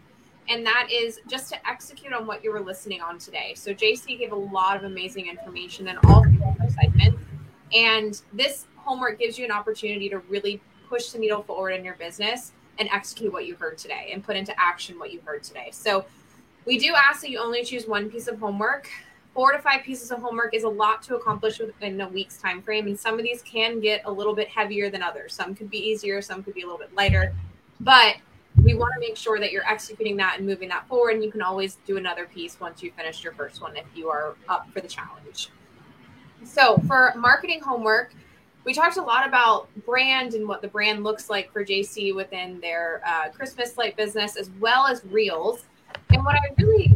[0.48, 3.54] And that is just to execute on what you were listening on today.
[3.56, 7.18] So JC gave a lot of amazing information in all three of our segments.
[7.74, 11.94] And this homework gives you an opportunity to really push the needle forward in your
[11.94, 15.70] business and execute what you heard today and put into action what you heard today.
[15.72, 16.04] So
[16.66, 18.88] we do ask that you only choose one piece of homework.
[19.34, 22.62] Four to five pieces of homework is a lot to accomplish within a week's time
[22.62, 25.34] frame, and some of these can get a little bit heavier than others.
[25.34, 27.34] Some could be easier, some could be a little bit lighter,
[27.80, 28.14] but
[28.62, 31.14] we want to make sure that you're executing that and moving that forward.
[31.14, 34.08] And you can always do another piece once you finish your first one if you
[34.08, 35.50] are up for the challenge.
[36.44, 38.14] So for marketing homework,
[38.64, 42.60] we talked a lot about brand and what the brand looks like for JC within
[42.60, 45.64] their uh, Christmas light business, as well as reels.
[46.10, 46.94] And what I really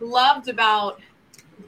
[0.00, 1.00] loved about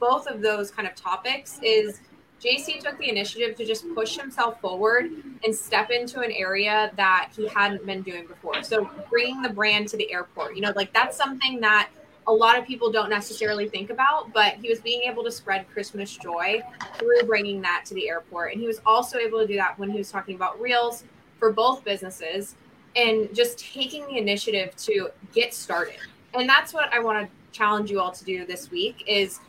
[0.03, 2.01] both of those kind of topics is
[2.41, 5.09] JC took the initiative to just push himself forward
[5.45, 8.61] and step into an area that he hadn't been doing before.
[8.63, 11.89] So bringing the brand to the airport, you know, like that's something that
[12.27, 15.69] a lot of people don't necessarily think about, but he was being able to spread
[15.71, 16.61] Christmas joy
[16.97, 18.51] through bringing that to the airport.
[18.51, 21.05] And he was also able to do that when he was talking about reels
[21.39, 22.55] for both businesses
[22.97, 25.95] and just taking the initiative to get started.
[26.33, 29.39] And that's what I want to challenge you all to do this week is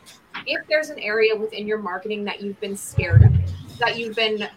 [0.47, 3.33] if there's an area within your marketing that you've been scared of,
[3.79, 4.47] that you've been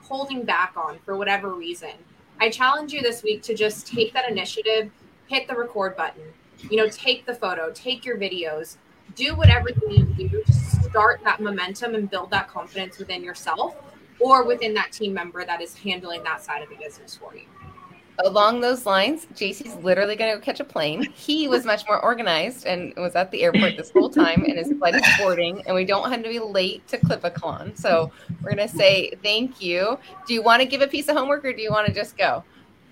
[0.00, 1.92] holding back on for whatever reason,
[2.40, 4.90] I challenge you this week to just take that initiative,
[5.26, 6.22] hit the record button,
[6.70, 8.76] you know, take the photo, take your videos,
[9.14, 13.22] do whatever you need to do to start that momentum and build that confidence within
[13.22, 13.76] yourself
[14.20, 17.42] or within that team member that is handling that side of the business for you.
[18.24, 21.02] Along those lines, JC's literally going to catch a plane.
[21.14, 24.72] He was much more organized and was at the airport this whole time, and his
[24.78, 27.76] flight is boarding, and we don't want him to be late to Clipiclon.
[27.78, 28.10] So
[28.42, 29.98] we're going to say thank you.
[30.26, 32.16] Do you want to give a piece of homework, or do you want to just
[32.16, 32.42] go?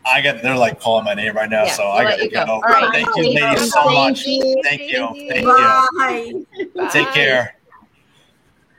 [0.06, 2.44] I got they're like calling my name right now, Yeah, so I got to go.
[2.44, 2.52] go.
[2.52, 2.92] All right.
[2.92, 4.26] Thank you, ladies, so Thank much.
[4.26, 4.60] you.
[4.62, 4.98] Thank you.
[4.98, 6.36] Thank Thank you.
[6.36, 6.46] you.
[6.76, 6.82] Bye.
[6.84, 6.88] Bye.
[6.90, 7.56] Take care.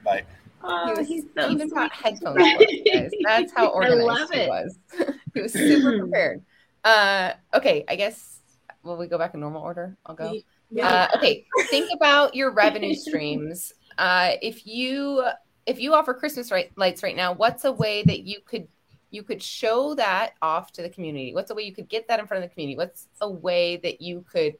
[0.04, 0.22] Bye.
[0.64, 2.14] Oh, was- he's so he even brought sweet.
[2.14, 2.38] headphones.
[2.54, 3.12] for guys.
[3.24, 4.78] That's how I organized love he was.
[5.36, 6.44] he was super prepared.
[6.84, 8.40] Uh, okay, I guess
[8.84, 9.98] will we go back in normal order?
[10.06, 10.40] I'll go.
[10.82, 13.72] Uh, okay, think about your revenue streams.
[13.98, 15.24] Uh, if you
[15.66, 18.68] if you offer Christmas right, lights right now, what's a way that you could
[19.12, 21.34] you could show that off to the community?
[21.34, 22.78] What's a way you could get that in front of the community?
[22.78, 24.58] What's a way that you could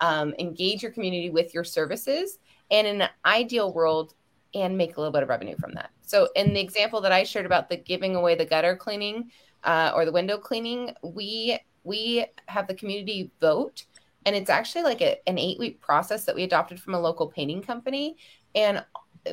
[0.00, 2.38] um, engage your community with your services?
[2.70, 4.14] And in an ideal world,
[4.54, 5.90] and make a little bit of revenue from that.
[6.02, 9.30] So, in the example that I shared about the giving away the gutter cleaning
[9.64, 13.84] uh, or the window cleaning, we we have the community vote,
[14.24, 17.28] and it's actually like a, an eight week process that we adopted from a local
[17.28, 18.16] painting company,
[18.54, 18.84] and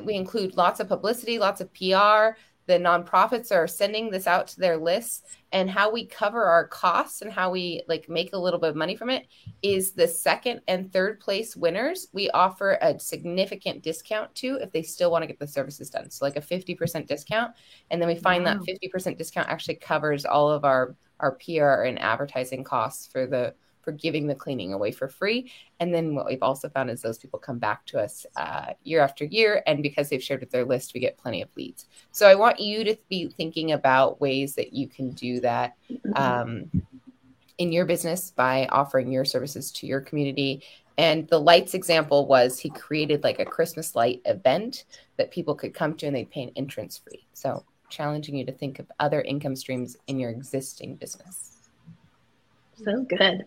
[0.04, 2.38] we include lots of publicity, lots of PR.
[2.68, 7.22] The nonprofits are sending this out to their lists, and how we cover our costs
[7.22, 9.28] and how we like make a little bit of money from it
[9.62, 14.82] is the second and third place winners we offer a significant discount to if they
[14.82, 17.52] still want to get the services done so like a 50% discount
[17.90, 18.54] and then we find Wow.
[18.54, 23.54] that 50% discount actually covers all of our our pr and advertising costs for the
[23.82, 27.18] for giving the cleaning away for free and then what we've also found is those
[27.18, 30.66] people come back to us uh, year after year and because they've shared with their
[30.66, 34.56] list we get plenty of leads so i want you to be thinking about ways
[34.56, 35.76] that you can do that
[36.16, 36.70] um,
[37.62, 40.64] in your business by offering your services to your community.
[40.98, 44.86] And the lights example was he created like a Christmas light event
[45.18, 47.28] that people could come to and they'd pay an entrance fee.
[47.34, 51.70] So challenging you to think of other income streams in your existing business.
[52.84, 53.46] So good.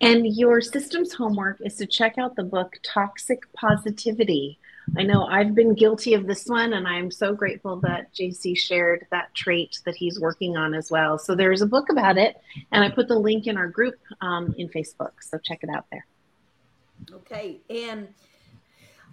[0.00, 4.58] And your systems homework is to check out the book Toxic Positivity.
[4.96, 9.06] I know I've been guilty of this one, and I'm so grateful that JC shared
[9.10, 11.18] that trait that he's working on as well.
[11.18, 12.36] So there's a book about it,
[12.72, 15.12] and I put the link in our group um, in Facebook.
[15.20, 16.04] So check it out there.
[17.12, 18.08] Okay, and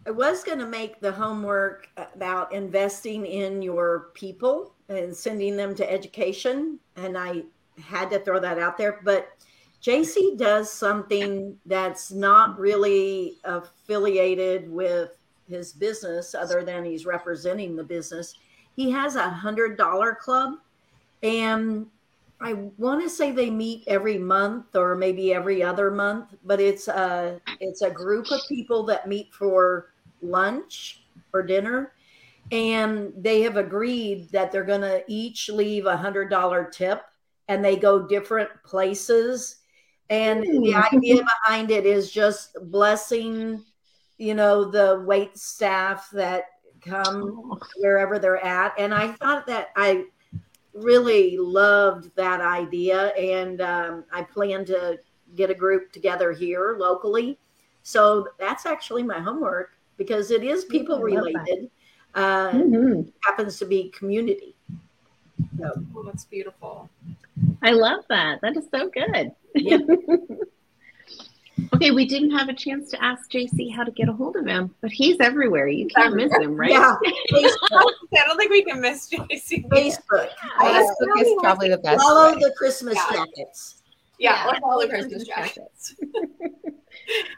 [0.06, 5.76] I was going to make the homework about investing in your people and sending them
[5.76, 7.44] to education, and I
[7.80, 9.00] had to throw that out there.
[9.04, 9.30] But
[9.82, 15.18] JC does something that's not really affiliated with
[15.50, 18.36] his business, other than he's representing the business.
[18.76, 20.56] He has a hundred dollar club,
[21.24, 21.88] and
[22.42, 26.88] I want to say they meet every month or maybe every other month, but it's
[26.88, 31.04] a it's a group of people that meet for lunch
[31.34, 31.94] or dinner,
[32.52, 37.04] and they have agreed that they're going to each leave a hundred dollar tip,
[37.48, 39.58] and they go different places.
[40.10, 43.64] And the idea behind it is just blessing,
[44.18, 46.46] you know, the wait staff that
[46.82, 48.74] come wherever they're at.
[48.80, 50.06] And I thought that I
[50.74, 54.98] really loved that idea and um, i plan to
[55.36, 57.40] get a group together here locally
[57.82, 61.16] so that's actually my homework because it is people I love that.
[61.16, 61.70] related
[62.14, 63.12] uh, Mhm.
[63.24, 64.56] happens to be community
[65.60, 66.90] so, Oh, that's beautiful.
[67.62, 68.40] I love that.
[68.42, 69.32] That is so good.
[69.56, 69.78] Yeah.
[71.76, 74.46] okay, we didn't have a chance to ask JC how to get a hold of
[74.46, 75.68] him, but he's everywhere.
[75.68, 76.72] You can't miss him, right?
[76.72, 76.96] yeah
[77.32, 77.52] facebook,
[78.14, 79.68] I don't think we can miss JC.
[79.70, 80.30] Facebook.
[80.60, 82.02] Uh, Facebook is probably the best.
[82.02, 82.40] follow way.
[82.40, 83.10] the christmas Yeah.
[83.12, 83.82] jackets
[84.20, 84.46] Yeah, Yeah.
[84.48, 85.96] let's all the Christmas jackets.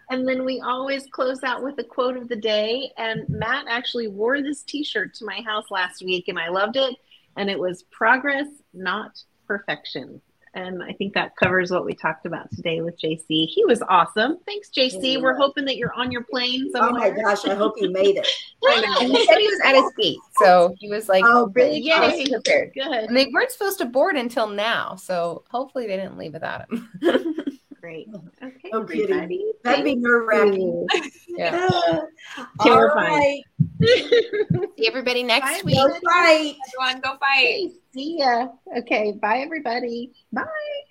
[0.10, 2.92] And then we always close out with a quote of the day.
[2.98, 6.76] And Matt actually wore this t shirt to my house last week, and I loved
[6.76, 6.94] it.
[7.38, 9.12] And it was progress, not
[9.48, 10.22] perfection.
[10.54, 13.48] And I think that covers what we talked about today with JC.
[13.48, 14.38] He was awesome.
[14.46, 15.22] Thanks, JC.
[15.22, 16.90] We're hoping that you're on your plane Somewhere.
[16.90, 18.28] oh my gosh i hope you made it
[19.02, 22.26] And he said he was at his gate, so he was like Oh, really Yay.
[22.30, 22.72] prepared.
[22.74, 22.86] Good.
[22.86, 26.90] And they weren't supposed to board until now, so hopefully they didn't leave without him.
[27.82, 28.08] Great.
[28.14, 29.04] Oh, okay, No kidding.
[29.12, 29.46] everybody.
[29.64, 30.88] that'd be nerve-wracking
[31.30, 31.68] yeah.
[31.90, 33.44] all Terrifying.
[33.82, 33.82] right
[34.78, 35.76] See everybody next Bye, week.
[35.76, 37.72] go fight Everyone, go fight.
[37.94, 38.48] See ya.
[38.78, 40.12] Okay, bye, everybody.
[40.32, 40.44] Bye.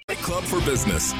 [0.08, 1.12] Fight Club for Business.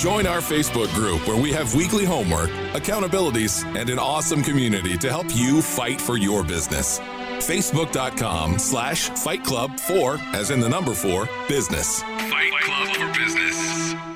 [0.00, 5.10] Join our Facebook group where we have weekly homework, accountabilities, and an awesome community to
[5.10, 7.00] help you fight for your business.
[7.40, 12.02] Facebook.com slash Fight Club for, as in the number four, business.
[12.02, 14.15] Fight Club for